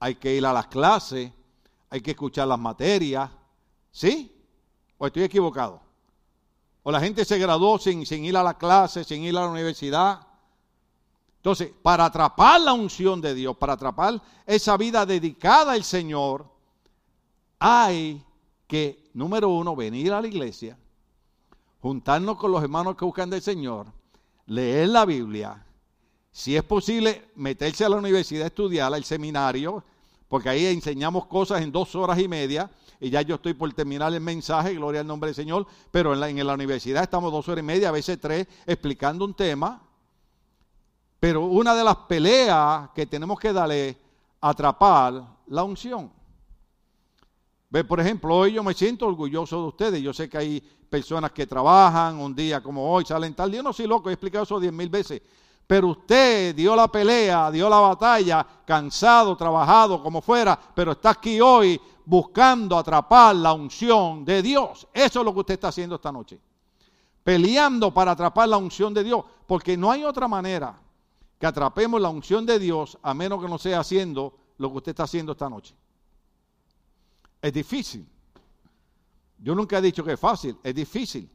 hay 0.00 0.16
que 0.16 0.34
ir 0.34 0.44
a 0.44 0.52
las 0.52 0.66
clases, 0.66 1.30
hay 1.88 2.00
que 2.00 2.10
escuchar 2.10 2.48
las 2.48 2.58
materias. 2.58 3.30
¿Sí? 3.92 4.36
¿O 4.98 5.06
estoy 5.06 5.22
equivocado? 5.22 5.80
¿O 6.82 6.90
la 6.90 7.00
gente 7.00 7.24
se 7.24 7.38
graduó 7.38 7.78
sin, 7.78 8.02
ir 8.24 8.36
a 8.36 8.42
la 8.42 8.58
clase, 8.58 9.04
sin 9.04 9.22
ir 9.22 9.36
a 9.36 9.42
la 9.42 9.48
universidad? 9.48 10.26
Entonces, 11.36 11.72
para 11.82 12.06
atrapar 12.06 12.60
la 12.60 12.72
unción 12.72 13.20
de 13.20 13.34
Dios, 13.34 13.56
para 13.56 13.74
atrapar 13.74 14.20
esa 14.44 14.76
vida 14.76 15.06
dedicada 15.06 15.72
al 15.72 15.84
Señor, 15.84 16.46
hay 17.58 18.24
que, 18.66 18.99
número 19.12 19.48
uno, 19.48 19.76
venir 19.76 20.12
a 20.12 20.20
la 20.20 20.28
iglesia, 20.28 20.78
juntarnos 21.80 22.36
con 22.36 22.52
los 22.52 22.62
hermanos 22.62 22.96
que 22.96 23.04
buscan 23.04 23.30
del 23.30 23.42
Señor, 23.42 23.86
leer 24.46 24.88
la 24.88 25.04
Biblia, 25.04 25.64
si 26.32 26.56
es 26.56 26.62
posible, 26.62 27.30
meterse 27.34 27.84
a 27.84 27.88
la 27.88 27.96
universidad, 27.96 28.46
estudiar, 28.46 28.92
al 28.92 29.04
seminario, 29.04 29.82
porque 30.28 30.48
ahí 30.48 30.66
enseñamos 30.66 31.26
cosas 31.26 31.62
en 31.62 31.72
dos 31.72 31.94
horas 31.96 32.18
y 32.18 32.28
media, 32.28 32.70
y 33.00 33.10
ya 33.10 33.22
yo 33.22 33.36
estoy 33.36 33.54
por 33.54 33.72
terminar 33.72 34.12
el 34.12 34.20
mensaje, 34.20 34.74
gloria 34.74 35.00
al 35.00 35.06
nombre 35.06 35.28
del 35.28 35.34
Señor, 35.34 35.66
pero 35.90 36.12
en 36.12 36.20
la, 36.20 36.28
en 36.28 36.46
la 36.46 36.54
universidad 36.54 37.02
estamos 37.02 37.32
dos 37.32 37.48
horas 37.48 37.62
y 37.62 37.66
media, 37.66 37.88
a 37.88 37.92
veces 37.92 38.20
tres, 38.20 38.46
explicando 38.66 39.24
un 39.24 39.34
tema. 39.34 39.82
Pero 41.18 41.44
una 41.44 41.74
de 41.74 41.82
las 41.82 41.96
peleas 41.96 42.90
que 42.94 43.06
tenemos 43.06 43.40
que 43.40 43.52
darle 43.52 43.96
atrapar 44.40 45.24
la 45.48 45.64
unción. 45.64 46.12
Ve, 47.70 47.84
por 47.84 48.00
ejemplo, 48.00 48.36
hoy 48.36 48.54
yo 48.54 48.64
me 48.64 48.74
siento 48.74 49.06
orgulloso 49.06 49.62
de 49.62 49.68
ustedes. 49.68 50.02
Yo 50.02 50.12
sé 50.12 50.28
que 50.28 50.36
hay 50.36 50.60
personas 50.60 51.30
que 51.30 51.46
trabajan 51.46 52.18
un 52.18 52.34
día 52.34 52.60
como 52.60 52.92
hoy, 52.92 53.04
salen 53.04 53.32
tal. 53.32 53.52
Yo 53.52 53.62
no 53.62 53.72
soy 53.72 53.86
loco, 53.86 54.10
he 54.10 54.12
explicado 54.12 54.42
eso 54.42 54.58
diez 54.58 54.72
mil 54.72 54.88
veces. 54.88 55.22
Pero 55.68 55.90
usted 55.90 56.52
dio 56.52 56.74
la 56.74 56.88
pelea, 56.88 57.48
dio 57.48 57.68
la 57.68 57.78
batalla, 57.78 58.44
cansado, 58.66 59.36
trabajado, 59.36 60.02
como 60.02 60.20
fuera, 60.20 60.58
pero 60.74 60.92
está 60.92 61.10
aquí 61.10 61.40
hoy 61.40 61.80
buscando 62.04 62.76
atrapar 62.76 63.36
la 63.36 63.52
unción 63.52 64.24
de 64.24 64.42
Dios. 64.42 64.88
Eso 64.92 65.20
es 65.20 65.24
lo 65.24 65.32
que 65.32 65.40
usted 65.40 65.54
está 65.54 65.68
haciendo 65.68 65.94
esta 65.94 66.10
noche. 66.10 66.40
Peleando 67.22 67.94
para 67.94 68.10
atrapar 68.10 68.48
la 68.48 68.56
unción 68.56 68.92
de 68.92 69.04
Dios, 69.04 69.24
porque 69.46 69.76
no 69.76 69.92
hay 69.92 70.02
otra 70.02 70.26
manera 70.26 70.76
que 71.38 71.46
atrapemos 71.46 72.00
la 72.00 72.08
unción 72.08 72.44
de 72.44 72.58
Dios 72.58 72.98
a 73.00 73.14
menos 73.14 73.40
que 73.40 73.48
no 73.48 73.56
sea 73.56 73.78
haciendo 73.78 74.34
lo 74.58 74.72
que 74.72 74.78
usted 74.78 74.90
está 74.90 75.04
haciendo 75.04 75.32
esta 75.32 75.48
noche. 75.48 75.76
Es 77.40 77.52
difícil. 77.52 78.06
Yo 79.38 79.54
nunca 79.54 79.78
he 79.78 79.82
dicho 79.82 80.04
que 80.04 80.12
es 80.12 80.20
fácil, 80.20 80.56
es 80.62 80.74
difícil. 80.74 81.30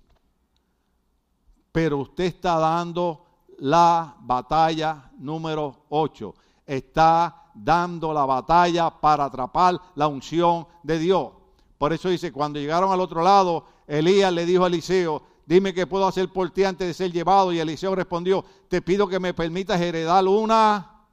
Pero 1.72 1.98
usted 2.00 2.26
está 2.26 2.58
dando 2.58 3.26
la 3.60 4.16
batalla 4.20 5.12
número 5.18 5.86
8. 5.90 6.36
Está 6.66 7.50
dando 7.54 8.14
la 8.14 8.26
batalla 8.26 8.90
para 8.90 9.26
atrapar 9.26 9.80
la 9.96 10.08
unción 10.08 10.68
de 10.84 11.00
Dios. 11.00 11.32
Por 11.78 11.94
eso 11.94 12.10
dice, 12.10 12.32
cuando 12.32 12.60
llegaron 12.60 12.92
al 12.92 13.02
otro 13.02 13.22
lado, 13.22 13.66
Elías 13.88 14.32
le 14.32 14.46
dijo 14.46 14.64
a 14.64 14.68
Eliseo, 14.68 15.24
dime 15.46 15.74
qué 15.74 15.88
puedo 15.88 16.08
hacer 16.08 16.30
por 16.30 16.50
ti 16.52 16.64
antes 16.64 16.88
de 16.88 16.94
ser 16.94 17.12
llevado. 17.12 17.52
Y 17.52 17.60
Eliseo 17.60 17.96
respondió, 17.96 18.46
te 18.68 18.82
pido 18.82 19.08
que 19.08 19.20
me 19.20 19.34
permitas 19.34 19.82
heredar 19.82 20.26
una 20.28 21.04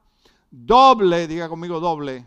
doble, 0.49 1.27
diga 1.27 1.49
conmigo 1.49 1.79
doble, 1.79 2.25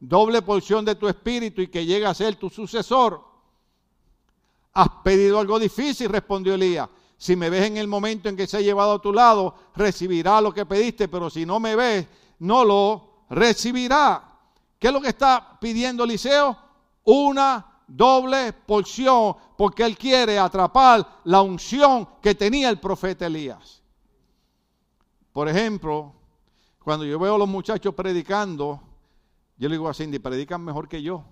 doble 0.00 0.42
porción 0.42 0.84
de 0.84 0.94
tu 0.94 1.08
espíritu 1.08 1.60
y 1.62 1.68
que 1.68 1.84
llegue 1.84 2.06
a 2.06 2.14
ser 2.14 2.36
tu 2.36 2.48
sucesor. 2.50 3.22
Has 4.72 4.88
pedido 5.02 5.38
algo 5.38 5.58
difícil, 5.58 6.08
respondió 6.08 6.54
Elías. 6.54 6.88
Si 7.16 7.34
me 7.34 7.50
ves 7.50 7.64
en 7.64 7.76
el 7.76 7.88
momento 7.88 8.28
en 8.28 8.36
que 8.36 8.46
se 8.46 8.58
ha 8.58 8.60
llevado 8.60 8.92
a 8.92 9.02
tu 9.02 9.12
lado, 9.12 9.54
recibirá 9.74 10.40
lo 10.40 10.54
que 10.54 10.66
pediste, 10.66 11.08
pero 11.08 11.28
si 11.28 11.44
no 11.44 11.58
me 11.58 11.74
ves, 11.74 12.06
no 12.38 12.64
lo 12.64 13.24
recibirá. 13.30 14.22
¿Qué 14.78 14.86
es 14.86 14.92
lo 14.92 15.00
que 15.00 15.08
está 15.08 15.58
pidiendo 15.60 16.04
Eliseo? 16.04 16.56
Una 17.04 17.82
doble 17.88 18.52
porción 18.52 19.34
porque 19.56 19.82
él 19.82 19.98
quiere 19.98 20.38
atrapar 20.38 21.20
la 21.24 21.42
unción 21.42 22.08
que 22.22 22.36
tenía 22.36 22.68
el 22.68 22.78
profeta 22.78 23.26
Elías. 23.26 23.82
Por 25.32 25.48
ejemplo, 25.48 26.12
cuando 26.84 27.04
yo 27.04 27.18
veo 27.18 27.34
a 27.34 27.38
los 27.38 27.48
muchachos 27.48 27.94
predicando, 27.94 28.80
yo 29.58 29.68
le 29.68 29.74
digo 29.74 29.88
a 29.88 29.94
Cindy, 29.94 30.18
predican 30.20 30.62
mejor 30.62 30.88
que 30.88 31.02
yo. 31.02 31.24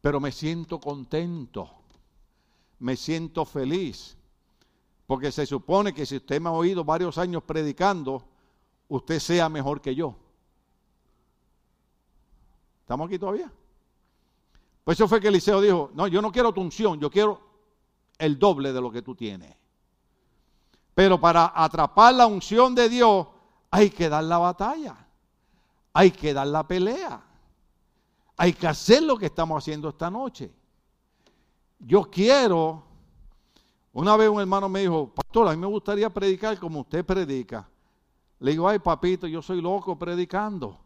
Pero 0.00 0.20
me 0.20 0.32
siento 0.32 0.78
contento, 0.78 1.70
me 2.78 2.96
siento 2.96 3.44
feliz, 3.44 4.16
porque 5.06 5.32
se 5.32 5.46
supone 5.46 5.92
que 5.92 6.06
si 6.06 6.16
usted 6.16 6.40
me 6.40 6.48
ha 6.48 6.52
oído 6.52 6.84
varios 6.84 7.18
años 7.18 7.42
predicando, 7.42 8.22
usted 8.88 9.18
sea 9.18 9.48
mejor 9.48 9.80
que 9.80 9.94
yo. 9.94 10.14
¿Estamos 12.82 13.06
aquí 13.06 13.18
todavía? 13.18 13.52
Pues 14.84 14.98
eso 14.98 15.08
fue 15.08 15.20
que 15.20 15.28
Eliseo 15.28 15.60
dijo, 15.60 15.90
no, 15.94 16.06
yo 16.06 16.20
no 16.20 16.32
quiero 16.32 16.52
tu 16.52 16.60
unción, 16.60 16.98
yo 17.00 17.10
quiero 17.10 17.40
el 18.18 18.38
doble 18.38 18.72
de 18.72 18.80
lo 18.80 18.90
que 18.90 19.02
tú 19.02 19.14
tienes. 19.14 19.54
Pero 20.94 21.20
para 21.20 21.52
atrapar 21.54 22.14
la 22.14 22.26
unción 22.26 22.74
de 22.74 22.88
Dios 22.88 23.26
hay 23.70 23.90
que 23.90 24.08
dar 24.08 24.24
la 24.24 24.38
batalla, 24.38 25.06
hay 25.92 26.10
que 26.10 26.32
dar 26.32 26.46
la 26.46 26.66
pelea, 26.66 27.22
hay 28.36 28.52
que 28.52 28.66
hacer 28.66 29.02
lo 29.02 29.16
que 29.16 29.26
estamos 29.26 29.62
haciendo 29.62 29.88
esta 29.88 30.10
noche. 30.10 30.50
Yo 31.78 32.10
quiero 32.10 32.90
una 33.92 34.16
vez 34.16 34.28
un 34.28 34.40
hermano 34.40 34.68
me 34.68 34.80
dijo, 34.80 35.12
pastor, 35.12 35.48
a 35.48 35.50
mí 35.50 35.56
me 35.56 35.66
gustaría 35.66 36.08
predicar 36.08 36.58
como 36.58 36.80
usted 36.80 37.04
predica. 37.04 37.68
Le 38.38 38.52
digo, 38.52 38.68
ay 38.68 38.78
papito, 38.78 39.26
yo 39.26 39.42
soy 39.42 39.60
loco 39.60 39.98
predicando. 39.98 40.78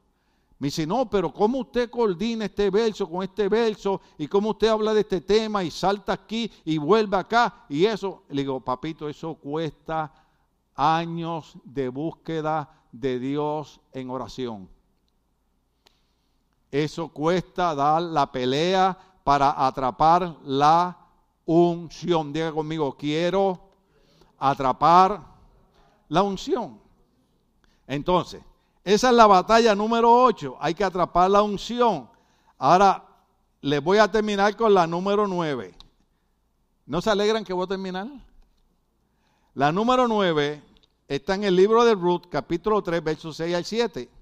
Me 0.59 0.69
dice, 0.69 0.87
no, 0.87 1.11
pero 1.11 1.33
¿cómo 1.33 1.59
usted 1.59 1.90
coordina 1.90 2.47
este 2.47 2.71
verso 2.71 3.09
con 3.09 3.23
este 3.23 3.49
verso? 3.49 4.01
¿Y 4.17 4.27
cómo 4.27 4.51
usted 4.51 4.69
habla 4.69 4.95
de 4.95 5.01
este 5.01 5.21
tema 5.21 5.62
y 5.62 5.71
salta 5.71 6.14
aquí 6.14 6.51
y 6.64 6.79
vuelve 6.79 7.17
acá? 7.17 7.67
Y 7.69 7.85
eso, 7.85 8.23
le 8.31 8.43
digo, 8.43 8.61
papito, 8.61 9.09
eso 9.09 9.35
cuesta 9.35 10.12
años 10.75 11.59
de 11.64 11.88
búsqueda 11.88 12.83
de 12.90 13.19
Dios 13.19 13.81
en 13.93 14.09
oración. 14.09 14.73
Eso 16.74 17.06
cuesta 17.06 17.72
dar 17.72 18.02
la 18.02 18.32
pelea 18.32 18.98
para 19.22 19.64
atrapar 19.64 20.34
la 20.44 20.98
unción. 21.44 22.32
Diga 22.32 22.50
conmigo, 22.50 22.96
quiero 22.96 23.60
atrapar 24.40 25.20
la 26.08 26.24
unción. 26.24 26.80
Entonces, 27.87 28.42
esa 28.82 29.10
es 29.10 29.14
la 29.14 29.28
batalla 29.28 29.76
número 29.76 30.24
8. 30.24 30.56
Hay 30.58 30.74
que 30.74 30.82
atrapar 30.82 31.30
la 31.30 31.42
unción. 31.42 32.10
Ahora, 32.58 33.04
les 33.60 33.80
voy 33.80 33.98
a 33.98 34.10
terminar 34.10 34.56
con 34.56 34.74
la 34.74 34.84
número 34.84 35.28
9. 35.28 35.76
¿No 36.87 37.00
se 37.00 37.08
alegran 37.08 37.44
que 37.44 37.52
voy 37.52 37.66
a 37.66 37.68
terminar? 37.68 38.08
La 39.54 39.70
número 39.70 40.08
9 40.08 40.60
está 41.06 41.37
en 41.37 41.44
el 41.44 41.54
libro 41.54 41.84
de 41.84 41.94
Ruth, 41.94 42.22
capítulo 42.28 42.82
3, 42.82 43.04
versos 43.04 43.37
6 43.37 43.54
al 43.54 43.64
7. 43.64 44.13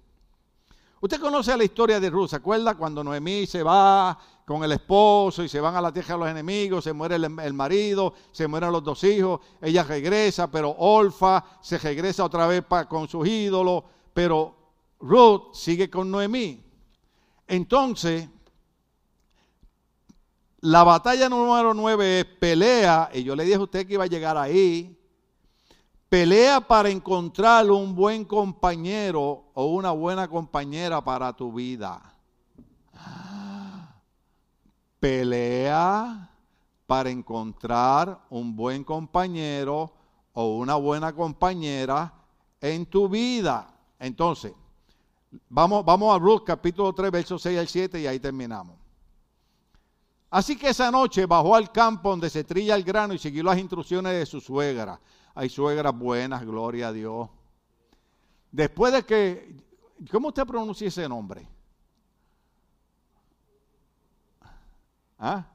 Usted 1.03 1.21
conoce 1.21 1.57
la 1.57 1.65
historia 1.65 1.99
de 1.99 2.09
Ruth, 2.09 2.31
¿se 2.31 2.37
acuerda? 2.37 2.77
Cuando 2.77 3.03
Noemí 3.03 3.45
se 3.45 3.61
va 3.65 4.17
con 4.47 4.63
el 4.63 4.71
esposo 4.71 5.43
y 5.43 5.49
se 5.49 5.59
van 5.59 5.75
a 5.75 5.81
la 5.81 5.93
tierra 5.93 6.15
de 6.15 6.21
los 6.21 6.29
enemigos, 6.29 6.85
se 6.85 6.93
muere 6.93 7.17
el, 7.17 7.53
marido, 7.53 8.15
se 8.31 8.47
mueren 8.47 8.71
los 8.71 8.85
dos 8.85 9.03
hijos, 9.03 9.41
ella 9.61 9.83
regresa, 9.83 10.49
pero 10.49 10.71
Olfa 10.71 11.45
se 11.61 11.77
regresa 11.79 12.25
otra 12.25 12.47
vez 12.47 12.63
con 12.89 13.09
sus 13.09 13.27
ídolos, 13.27 13.83
pero 14.15 14.55
Ruth 15.01 15.55
sigue 15.55 15.91
con 15.91 16.09
Noemí. 16.09 16.63
Entonces, 17.49 18.29
la 20.61 20.85
batalla 20.85 21.29
número 21.29 21.75
9 21.75 22.21
es 22.21 22.25
pelea, 22.27 23.11
y 23.13 23.25
yo 23.25 23.35
le 23.35 23.43
dije 23.43 23.57
a 23.57 23.63
usted 23.63 23.89
que 23.89 23.95
iba 23.95 24.05
a 24.05 24.07
llegar 24.07 24.39
ahí, 24.39 24.97
Pelea 26.13 26.61
para 26.61 26.91
encontrar 26.91 27.71
un 27.71 27.95
buen 27.95 28.27
compañero 28.27 29.45
o 29.55 29.65
una 29.69 29.93
buena 29.93 30.29
compañera 30.29 31.03
para 31.03 31.33
tu 31.33 31.51
vida. 31.51 32.03
Pelea 35.01 36.31
para 36.87 37.09
encontrar 37.09 38.27
un 38.29 38.55
buen 38.55 38.85
compañero 38.85 39.91
o 40.35 40.59
una 40.59 40.75
buena 40.75 41.15
compañera 41.15 42.13
en 42.61 42.85
tu 42.85 43.09
vida. 43.09 43.75
Entonces, 43.99 44.53
vamos, 45.49 45.83
vamos 45.83 46.15
a 46.15 46.19
Ruth 46.19 46.43
capítulo 46.45 46.93
3, 46.93 47.11
versos 47.11 47.41
6 47.41 47.59
al 47.59 47.69
7 47.69 48.01
y 48.03 48.07
ahí 48.07 48.21
terminamos. 48.21 48.77
Así 50.29 50.57
que 50.57 50.69
esa 50.69 50.91
noche 50.91 51.25
bajó 51.25 51.55
al 51.55 51.73
campo 51.73 52.11
donde 52.11 52.29
se 52.29 52.45
trilla 52.45 52.75
el 52.75 52.85
grano 52.85 53.15
y 53.15 53.19
siguió 53.19 53.43
las 53.45 53.57
instrucciones 53.57 54.13
de 54.13 54.27
su 54.27 54.43
suegra. 54.43 55.01
Hay 55.35 55.49
suegras 55.49 55.97
buenas, 55.97 56.45
gloria 56.45 56.89
a 56.89 56.93
Dios. 56.93 57.29
Después 58.51 58.93
de 58.93 59.03
que, 59.05 59.57
¿cómo 60.11 60.29
usted 60.29 60.47
pronuncia 60.47 60.89
ese 60.89 61.09
nombre? 61.09 61.49
¿Ah? 65.19 65.47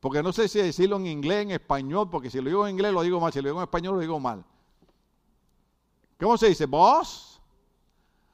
Porque 0.00 0.22
no 0.22 0.32
sé 0.32 0.48
si 0.48 0.58
decirlo 0.58 0.96
en 0.96 1.06
inglés, 1.06 1.42
en 1.42 1.50
español, 1.52 2.10
porque 2.10 2.28
si 2.28 2.40
lo 2.40 2.48
digo 2.48 2.66
en 2.66 2.74
inglés 2.74 2.92
lo 2.92 3.02
digo 3.02 3.20
mal, 3.20 3.32
si 3.32 3.40
lo 3.40 3.48
digo 3.48 3.60
en 3.60 3.64
español 3.64 3.94
lo 3.94 4.00
digo 4.00 4.18
mal. 4.18 4.44
¿Cómo 6.18 6.36
se 6.36 6.48
dice? 6.48 6.66
¿Vos? 6.66 7.40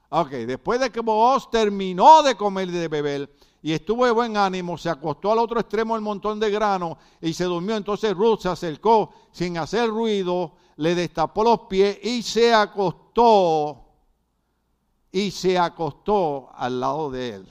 Ok, 0.09 0.31
después 0.31 0.81
de 0.81 0.91
que 0.91 1.01
vos 1.01 1.51
terminó 1.51 2.23
de 2.23 2.35
comer 2.35 2.69
y 2.69 2.73
de 2.73 2.89
beber, 2.89 3.31
y 3.63 3.73
estuvo 3.73 4.05
de 4.05 4.13
buen 4.13 4.37
ánimo, 4.37 4.79
se 4.79 4.89
acostó 4.89 5.33
al 5.33 5.39
otro 5.39 5.59
extremo 5.59 5.95
del 5.95 6.03
montón 6.03 6.39
de 6.39 6.51
grano 6.51 6.97
y 7.21 7.33
se 7.33 7.45
durmió. 7.45 7.77
Entonces 7.77 8.15
Ruth 8.15 8.41
se 8.41 8.49
acercó 8.49 9.13
sin 9.33 9.59
hacer 9.59 9.89
ruido, 9.89 10.53
le 10.77 10.95
destapó 10.95 11.43
los 11.43 11.61
pies 11.63 11.99
y 12.03 12.23
se 12.23 12.55
acostó 12.55 13.85
y 15.11 15.31
se 15.31 15.59
acostó 15.59 16.51
al 16.55 16.79
lado 16.79 17.11
de 17.11 17.31
él. 17.31 17.49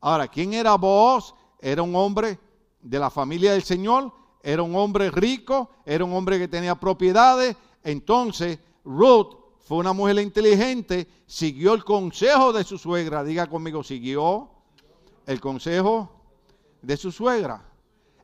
Ahora, 0.00 0.28
¿quién 0.28 0.54
era 0.54 0.76
vos? 0.76 1.34
Era 1.60 1.82
un 1.82 1.96
hombre 1.96 2.38
de 2.80 2.98
la 2.98 3.10
familia 3.10 3.52
del 3.52 3.62
Señor, 3.62 4.12
era 4.40 4.62
un 4.62 4.76
hombre 4.76 5.10
rico, 5.10 5.70
era 5.84 6.04
un 6.04 6.12
hombre 6.12 6.38
que 6.38 6.46
tenía 6.46 6.74
propiedades. 6.74 7.56
Entonces 7.82 8.58
Ruth 8.84 9.34
fue 9.60 9.78
una 9.78 9.94
mujer 9.94 10.18
inteligente, 10.18 11.08
siguió 11.26 11.74
el 11.74 11.82
consejo 11.82 12.52
de 12.52 12.62
su 12.62 12.78
suegra. 12.78 13.24
Diga 13.24 13.48
conmigo, 13.48 13.82
siguió 13.82 14.50
el 15.26 15.40
consejo 15.40 16.10
de 16.82 16.96
su 16.96 17.10
suegra. 17.10 17.64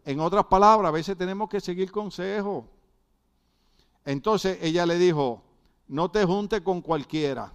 En 0.04 0.20
otras 0.20 0.46
palabras, 0.46 0.88
a 0.88 0.92
veces 0.92 1.16
tenemos 1.16 1.48
que 1.48 1.60
seguir 1.60 1.90
consejo. 1.90 2.66
Entonces 4.04 4.58
ella 4.62 4.86
le 4.86 4.98
dijo, 4.98 5.42
no 5.88 6.10
te 6.10 6.24
junte 6.24 6.62
con 6.62 6.80
cualquiera. 6.80 7.52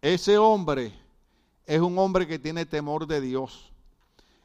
Ese 0.00 0.36
hombre 0.38 0.92
es 1.66 1.80
un 1.80 1.98
hombre 1.98 2.26
que 2.26 2.38
tiene 2.38 2.66
temor 2.66 3.06
de 3.06 3.20
Dios. 3.20 3.72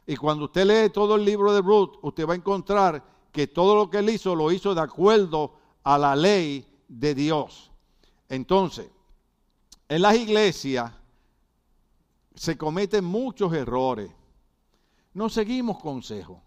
Y 0.06 0.16
cuando 0.16 0.46
usted 0.46 0.64
lee 0.64 0.90
todo 0.90 1.16
el 1.16 1.24
libro 1.24 1.52
de 1.52 1.60
Ruth, 1.60 1.98
usted 2.02 2.26
va 2.26 2.32
a 2.32 2.36
encontrar 2.36 3.04
que 3.32 3.46
todo 3.46 3.74
lo 3.74 3.90
que 3.90 3.98
él 3.98 4.08
hizo 4.08 4.34
lo 4.34 4.50
hizo 4.50 4.74
de 4.74 4.80
acuerdo 4.80 5.54
a 5.82 5.98
la 5.98 6.16
ley 6.16 6.66
de 6.88 7.14
Dios. 7.14 7.70
Entonces, 8.28 8.88
en 9.88 10.02
las 10.02 10.16
iglesias 10.16 10.92
se 12.38 12.56
cometen 12.56 13.04
muchos 13.04 13.52
errores. 13.52 14.10
No 15.12 15.28
seguimos 15.28 15.78
consejos. 15.78 16.38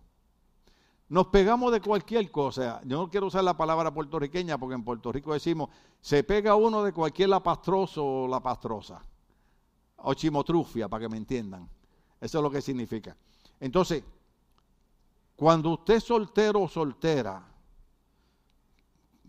Nos 1.10 1.28
pegamos 1.28 1.74
de 1.74 1.82
cualquier 1.82 2.32
cosa. 2.32 2.80
Yo 2.86 2.98
no 2.98 3.10
quiero 3.10 3.28
usar 3.28 3.44
la 3.44 3.58
palabra 3.58 3.94
puertorriqueña 3.94 4.58
porque 4.58 4.76
en 4.76 4.86
Puerto 4.86 5.12
Rico 5.12 5.34
decimos, 5.34 5.70
se 6.00 6.24
pega 6.24 6.56
uno 6.56 6.82
de 6.84 6.94
cualquier 6.94 7.30
lapastroso 7.30 8.06
o 8.06 8.28
lapastrosa. 8.28 9.02
O 9.98 10.14
chimotrufia, 10.14 10.88
para 10.88 11.02
que 11.02 11.10
me 11.10 11.18
entiendan. 11.18 11.68
Eso 12.22 12.38
es 12.38 12.44
lo 12.44 12.50
que 12.50 12.62
significa. 12.62 13.18
Entonces, 13.60 14.02
cuando 15.36 15.72
usted 15.72 15.96
es 15.96 16.06
soltero 16.06 16.62
o 16.62 16.70
soltera, 16.70 17.46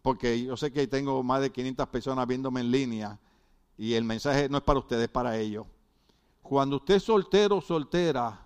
porque 0.01 0.41
yo 0.45 0.57
sé 0.57 0.73
que 0.73 0.87
tengo 0.87 1.25
más 1.25 1.41
de 1.41 1.51
500 1.51 1.89
personas 1.89 2.27
viéndome 2.29 2.61
en 2.61 2.71
línea 2.71 3.19
y 3.77 3.95
el 3.95 4.05
mensaje 4.05 4.49
no 4.49 4.59
es 4.59 4.63
para 4.63 4.79
ustedes, 4.79 5.05
es 5.05 5.11
para 5.11 5.37
ellos. 5.37 5.67
Cuando 6.43 6.77
usted 6.77 6.97
es 6.97 7.05
soltero 7.05 7.57
o 7.57 7.61
soltera, 7.61 8.39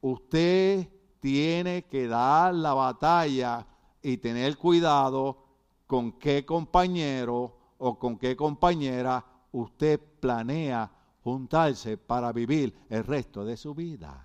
usted 0.00 0.88
tiene 1.20 1.84
que 1.84 2.08
dar 2.08 2.54
la 2.54 2.74
batalla 2.74 3.66
y 4.02 4.16
tener 4.16 4.56
cuidado 4.56 5.44
con 5.86 6.12
qué 6.12 6.44
compañero 6.44 7.56
o 7.78 7.98
con 7.98 8.18
qué 8.18 8.36
compañera 8.36 9.24
usted 9.52 10.00
planea 10.20 10.90
juntarse 11.22 11.96
para 11.96 12.32
vivir 12.32 12.74
el 12.88 13.04
resto 13.04 13.44
de 13.44 13.56
su 13.56 13.74
vida. 13.74 14.24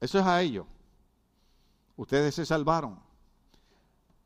Eso 0.00 0.18
es 0.18 0.26
a 0.26 0.42
ellos. 0.42 0.66
Ustedes 1.96 2.34
se 2.34 2.44
salvaron. 2.44 2.98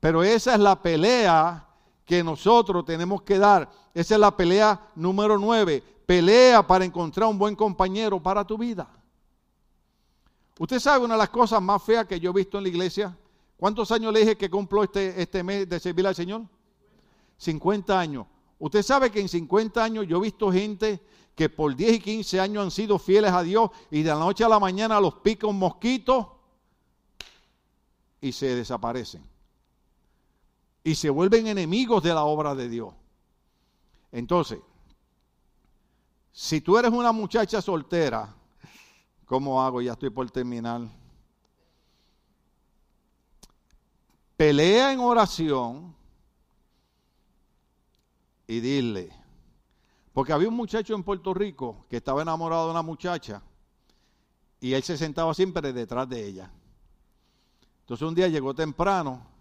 Pero 0.01 0.23
esa 0.23 0.55
es 0.55 0.61
la 0.61 0.81
pelea 0.81 1.66
que 2.07 2.23
nosotros 2.23 2.85
tenemos 2.85 3.23
que 3.23 3.37
dar. 3.37 3.69
Esa 3.93 4.15
es 4.15 4.21
la 4.21 4.35
pelea 4.35 4.93
número 4.95 5.37
nueve. 5.39 5.83
Pelea 6.07 6.65
para 6.65 6.85
encontrar 6.85 7.29
un 7.29 7.37
buen 7.37 7.57
compañero 7.57 8.23
para 8.23 8.47
tu 8.47 8.57
vida. 8.57 8.89
Usted 10.59 10.79
sabe 10.79 11.05
una 11.05 11.15
de 11.15 11.19
las 11.19 11.29
cosas 11.29 11.61
más 11.61 11.83
feas 11.83 12.07
que 12.07 12.19
yo 12.19 12.31
he 12.31 12.35
visto 12.35 12.57
en 12.57 12.63
la 12.63 12.71
iglesia. 12.71 13.19
¿Cuántos 13.57 13.91
años 13.91 14.13
le 14.13 14.21
dije 14.21 14.37
que 14.37 14.49
cumplo 14.49 14.85
este, 14.85 15.21
este 15.21 15.43
mes 15.43 15.69
de 15.69 15.81
servir 15.81 16.07
al 16.07 16.15
Señor? 16.15 16.43
50 17.39 17.99
años. 17.99 18.27
Usted 18.59 18.83
sabe 18.83 19.11
que 19.11 19.21
en 19.21 19.29
50 19.29 19.83
años 19.83 20.07
yo 20.07 20.19
he 20.19 20.21
visto 20.21 20.51
gente 20.51 21.03
que 21.35 21.51
por 21.51 21.75
10 21.75 21.97
y 21.97 22.01
15 22.01 22.41
años 22.41 22.65
han 22.65 22.71
sido 22.71 22.99
fieles 22.99 23.33
a 23.33 23.43
Dios 23.43 23.71
y 23.91 24.03
de 24.03 24.11
la 24.11 24.19
noche 24.19 24.45
a 24.45 24.49
la 24.49 24.61
mañana 24.61 25.01
los 25.01 25.17
pica 25.17 25.47
un 25.47 25.59
mosquito 25.59 26.39
y 28.21 28.33
se 28.33 28.55
desaparecen. 28.55 29.36
Y 30.87 30.95
se 30.95 31.11
vuelven 31.11 31.49
enemigos 31.49 32.01
de 32.01 32.15
la 32.15 32.23
obra 32.23 32.55
de 32.55 32.69
Dios. 32.69 32.95
Entonces, 34.13 34.61
si 36.31 36.61
tú 36.61 36.79
eres 36.79 36.93
una 36.93 37.11
muchacha 37.11 37.61
soltera, 37.61 38.33
¿cómo 39.25 39.61
hago? 39.61 39.83
Ya 39.83 39.95
estoy 39.95 40.11
por 40.11 40.31
terminar. 40.31 40.83
Pelea 44.37 44.93
en 44.93 45.01
oración 45.01 45.93
y 48.47 48.61
dile, 48.61 49.11
porque 50.13 50.33
había 50.33 50.49
un 50.49 50.55
muchacho 50.55 50.95
en 50.95 51.03
Puerto 51.03 51.35
Rico 51.35 51.85
que 51.91 51.97
estaba 51.97 52.23
enamorado 52.23 52.67
de 52.67 52.71
una 52.71 52.83
muchacha 52.83 53.43
y 54.61 54.73
él 54.73 54.85
se 54.85 54.97
sentaba 54.97 55.35
siempre 55.35 55.73
detrás 55.73 56.09
de 56.09 56.25
ella. 56.25 56.49
Entonces 57.81 58.07
un 58.07 58.15
día 58.15 58.29
llegó 58.29 58.55
temprano 58.55 59.35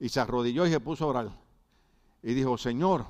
y 0.00 0.08
se 0.08 0.20
arrodilló 0.20 0.66
y 0.66 0.70
se 0.70 0.80
puso 0.80 1.04
a 1.04 1.08
orar. 1.08 1.30
Y 2.22 2.34
dijo, 2.34 2.56
Señor, 2.58 3.06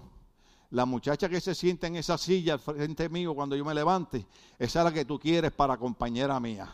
la 0.71 0.85
muchacha 0.85 1.29
que 1.29 1.41
se 1.41 1.55
sienta 1.55 1.87
en 1.87 1.97
esa 1.97 2.19
silla 2.19 2.55
al 2.55 2.59
frente 2.59 3.09
mío 3.09 3.35
cuando 3.35 3.55
yo 3.55 3.65
me 3.65 3.75
levante, 3.75 4.27
esa 4.59 4.81
es 4.81 4.85
la 4.85 4.93
que 4.93 5.05
tú 5.05 5.19
quieres 5.19 5.53
para 5.53 5.77
compañera 5.77 6.39
mía. 6.41 6.69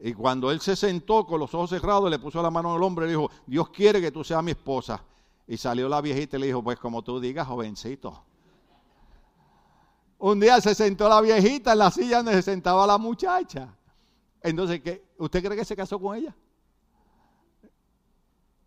Y 0.00 0.12
cuando 0.12 0.50
él 0.50 0.60
se 0.60 0.76
sentó 0.76 1.26
con 1.26 1.40
los 1.40 1.54
ojos 1.54 1.70
cerrados, 1.70 2.10
le 2.10 2.18
puso 2.18 2.42
la 2.42 2.50
mano 2.50 2.76
el 2.76 2.82
hombre 2.82 3.06
y 3.06 3.08
le 3.08 3.16
dijo, 3.16 3.30
Dios 3.46 3.70
quiere 3.70 4.00
que 4.00 4.10
tú 4.10 4.24
seas 4.24 4.42
mi 4.42 4.50
esposa. 4.50 5.02
Y 5.46 5.56
salió 5.56 5.88
la 5.88 6.00
viejita 6.00 6.36
y 6.36 6.40
le 6.40 6.46
dijo, 6.46 6.62
pues 6.62 6.78
como 6.78 7.02
tú 7.02 7.20
digas, 7.20 7.46
jovencito. 7.46 8.24
Un 10.18 10.40
día 10.40 10.60
se 10.60 10.74
sentó 10.74 11.08
la 11.08 11.20
viejita 11.20 11.72
en 11.72 11.78
la 11.78 11.90
silla 11.90 12.18
donde 12.18 12.32
se 12.32 12.42
sentaba 12.42 12.86
la 12.86 12.98
muchacha. 12.98 13.74
Entonces, 14.40 14.80
¿qué? 14.80 15.04
¿usted 15.18 15.44
cree 15.44 15.56
que 15.56 15.64
se 15.64 15.76
casó 15.76 15.98
con 15.98 16.16
ella? 16.16 16.34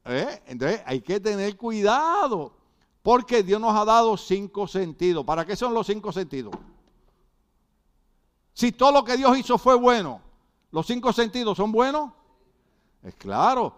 ¿Eh? 0.07 0.41
Entonces, 0.47 0.81
hay 0.85 1.01
que 1.01 1.19
tener 1.19 1.55
cuidado. 1.57 2.53
Porque 3.01 3.43
Dios 3.43 3.61
nos 3.61 3.73
ha 3.75 3.85
dado 3.85 4.17
cinco 4.17 4.67
sentidos. 4.67 5.23
¿Para 5.25 5.45
qué 5.45 5.55
son 5.55 5.73
los 5.73 5.87
cinco 5.87 6.11
sentidos? 6.11 6.53
Si 8.53 8.71
todo 8.71 8.91
lo 8.91 9.03
que 9.03 9.15
Dios 9.15 9.37
hizo 9.37 9.57
fue 9.57 9.75
bueno, 9.75 10.19
¿los 10.71 10.85
cinco 10.87 11.13
sentidos 11.13 11.55
son 11.57 11.71
buenos? 11.71 12.11
Es 13.03 13.15
claro. 13.15 13.75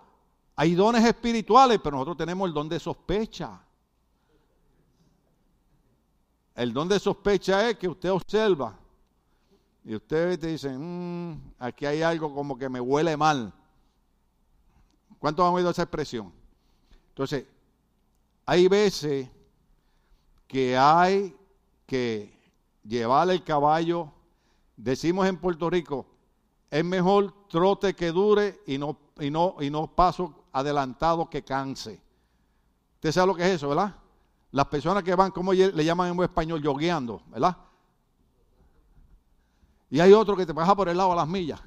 Hay 0.55 0.73
dones 0.73 1.05
espirituales, 1.05 1.79
pero 1.83 1.97
nosotros 1.97 2.17
tenemos 2.17 2.47
el 2.47 2.53
don 2.53 2.69
de 2.69 2.79
sospecha. 2.79 3.61
El 6.55 6.73
don 6.73 6.87
de 6.87 6.99
sospecha 6.99 7.69
es 7.69 7.77
que 7.77 7.87
usted 7.87 8.11
observa 8.11 8.77
y 9.85 9.95
usted 9.95 10.39
te 10.39 10.47
dice, 10.47 10.69
mm, 10.69 11.53
aquí 11.59 11.85
hay 11.85 12.01
algo 12.01 12.33
como 12.33 12.57
que 12.57 12.67
me 12.67 12.81
huele 12.81 13.15
mal. 13.15 13.53
¿Cuántos 15.19 15.45
han 15.45 15.53
oído 15.53 15.69
esa 15.69 15.83
expresión? 15.83 16.31
Entonces, 17.09 17.45
hay 18.45 18.67
veces 18.67 19.29
que 20.47 20.77
hay 20.77 21.35
que 21.85 22.33
llevar 22.83 23.29
el 23.29 23.43
caballo, 23.43 24.11
decimos 24.75 25.27
en 25.27 25.37
Puerto 25.37 25.69
Rico, 25.69 26.07
es 26.71 26.83
mejor 26.85 27.33
trote 27.49 27.93
que 27.93 28.11
dure 28.11 28.61
y 28.65 28.77
no, 28.77 28.97
y 29.19 29.29
no, 29.29 29.55
y 29.59 29.69
no 29.69 29.87
paso 29.87 30.45
adelantado 30.51 31.29
que 31.29 31.43
canse. 31.43 32.01
Usted 32.95 33.11
sabe 33.11 33.27
lo 33.27 33.35
que 33.35 33.43
es 33.43 33.55
eso, 33.55 33.69
¿verdad? 33.69 33.95
Las 34.51 34.65
personas 34.65 35.03
que 35.03 35.13
van, 35.13 35.31
como 35.31 35.53
le 35.53 35.85
llaman 35.85 36.11
en 36.11 36.23
español, 36.23 36.61
yogueando, 36.61 37.21
¿verdad? 37.27 37.57
Y 39.89 39.99
hay 39.99 40.13
otro 40.13 40.35
que 40.35 40.45
te 40.45 40.53
pasa 40.53 40.75
por 40.75 40.89
el 40.89 40.97
lado 40.97 41.11
a 41.11 41.15
las 41.15 41.27
millas. 41.27 41.59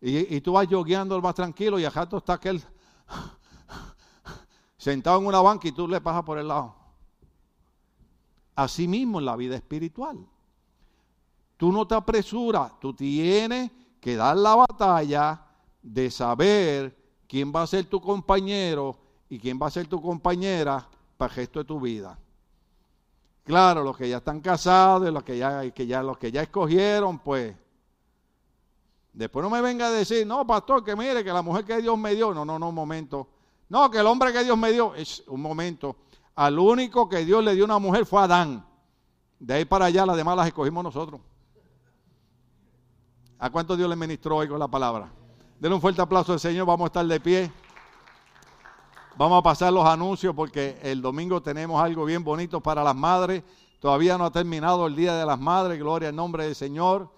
Y, 0.00 0.40
tú 0.40 0.52
vas 0.52 0.68
yogueando 0.68 1.20
más 1.20 1.34
tranquilo 1.34 1.78
y 1.78 1.84
al 1.84 1.92
rato 1.92 2.18
está 2.18 2.34
aquel 2.34 2.62
sentado 4.76 5.18
en 5.18 5.26
una 5.26 5.40
banca 5.40 5.66
y 5.66 5.72
tú 5.72 5.88
le 5.88 6.00
pasas 6.00 6.22
por 6.22 6.38
el 6.38 6.48
lado. 6.48 6.74
Así 8.54 8.86
mismo 8.86 9.18
en 9.18 9.24
la 9.24 9.34
vida 9.36 9.56
espiritual. 9.56 10.24
Tú 11.56 11.72
no 11.72 11.86
te 11.86 11.96
apresuras, 11.96 12.78
tú 12.78 12.94
tienes 12.94 13.72
que 14.00 14.14
dar 14.14 14.36
la 14.36 14.54
batalla 14.54 15.44
de 15.82 16.10
saber 16.10 16.96
quién 17.26 17.52
va 17.54 17.62
a 17.62 17.66
ser 17.66 17.86
tu 17.86 18.00
compañero 18.00 18.96
y 19.28 19.38
quién 19.40 19.58
va 19.60 19.66
a 19.66 19.70
ser 19.70 19.88
tu 19.88 20.00
compañera 20.00 20.88
para 21.16 21.32
el 21.32 21.36
resto 21.36 21.58
de 21.58 21.64
tu 21.64 21.80
vida. 21.80 22.16
Claro, 23.42 23.82
los 23.82 23.96
que 23.96 24.08
ya 24.08 24.18
están 24.18 24.40
casados, 24.40 25.10
los 25.10 25.22
que 25.24 25.38
ya, 25.38 25.68
que 25.70 25.86
ya, 25.86 26.02
los 26.02 26.18
que 26.18 26.30
ya 26.30 26.42
escogieron, 26.42 27.18
pues. 27.18 27.56
Después 29.12 29.42
no 29.42 29.50
me 29.50 29.60
venga 29.60 29.88
a 29.88 29.90
decir, 29.90 30.26
no, 30.26 30.46
pastor, 30.46 30.84
que 30.84 30.94
mire, 30.94 31.24
que 31.24 31.32
la 31.32 31.42
mujer 31.42 31.64
que 31.64 31.80
Dios 31.80 31.98
me 31.98 32.14
dio. 32.14 32.32
No, 32.32 32.44
no, 32.44 32.58
no, 32.58 32.68
un 32.68 32.74
momento. 32.74 33.28
No, 33.68 33.90
que 33.90 33.98
el 33.98 34.06
hombre 34.06 34.32
que 34.32 34.44
Dios 34.44 34.56
me 34.56 34.72
dio, 34.72 34.94
es 34.94 35.22
un 35.26 35.42
momento. 35.42 35.96
Al 36.36 36.58
único 36.58 37.08
que 37.08 37.24
Dios 37.24 37.42
le 37.42 37.54
dio 37.54 37.64
una 37.64 37.78
mujer 37.78 38.06
fue 38.06 38.22
Adán. 38.22 38.64
De 39.38 39.54
ahí 39.54 39.64
para 39.64 39.86
allá, 39.86 40.06
las 40.06 40.16
demás 40.16 40.36
las 40.36 40.46
escogimos 40.46 40.84
nosotros. 40.84 41.20
¿A 43.38 43.50
cuánto 43.50 43.76
Dios 43.76 43.88
le 43.88 43.96
ministró 43.96 44.36
hoy 44.36 44.48
con 44.48 44.58
la 44.58 44.68
palabra? 44.68 45.10
Denle 45.60 45.74
un 45.74 45.80
fuerte 45.80 46.00
aplauso 46.00 46.32
al 46.32 46.40
Señor, 46.40 46.66
vamos 46.66 46.86
a 46.86 46.86
estar 46.86 47.06
de 47.06 47.20
pie. 47.20 47.52
Vamos 49.16 49.40
a 49.40 49.42
pasar 49.42 49.72
los 49.72 49.84
anuncios 49.84 50.34
porque 50.34 50.78
el 50.82 51.02
domingo 51.02 51.42
tenemos 51.42 51.82
algo 51.82 52.04
bien 52.04 52.22
bonito 52.22 52.60
para 52.60 52.84
las 52.84 52.94
madres. 52.94 53.42
Todavía 53.80 54.16
no 54.18 54.24
ha 54.24 54.30
terminado 54.30 54.86
el 54.86 54.94
Día 54.94 55.14
de 55.14 55.26
las 55.26 55.38
Madres, 55.38 55.78
gloria 55.78 56.08
al 56.08 56.16
nombre 56.16 56.44
del 56.44 56.54
Señor. 56.54 57.10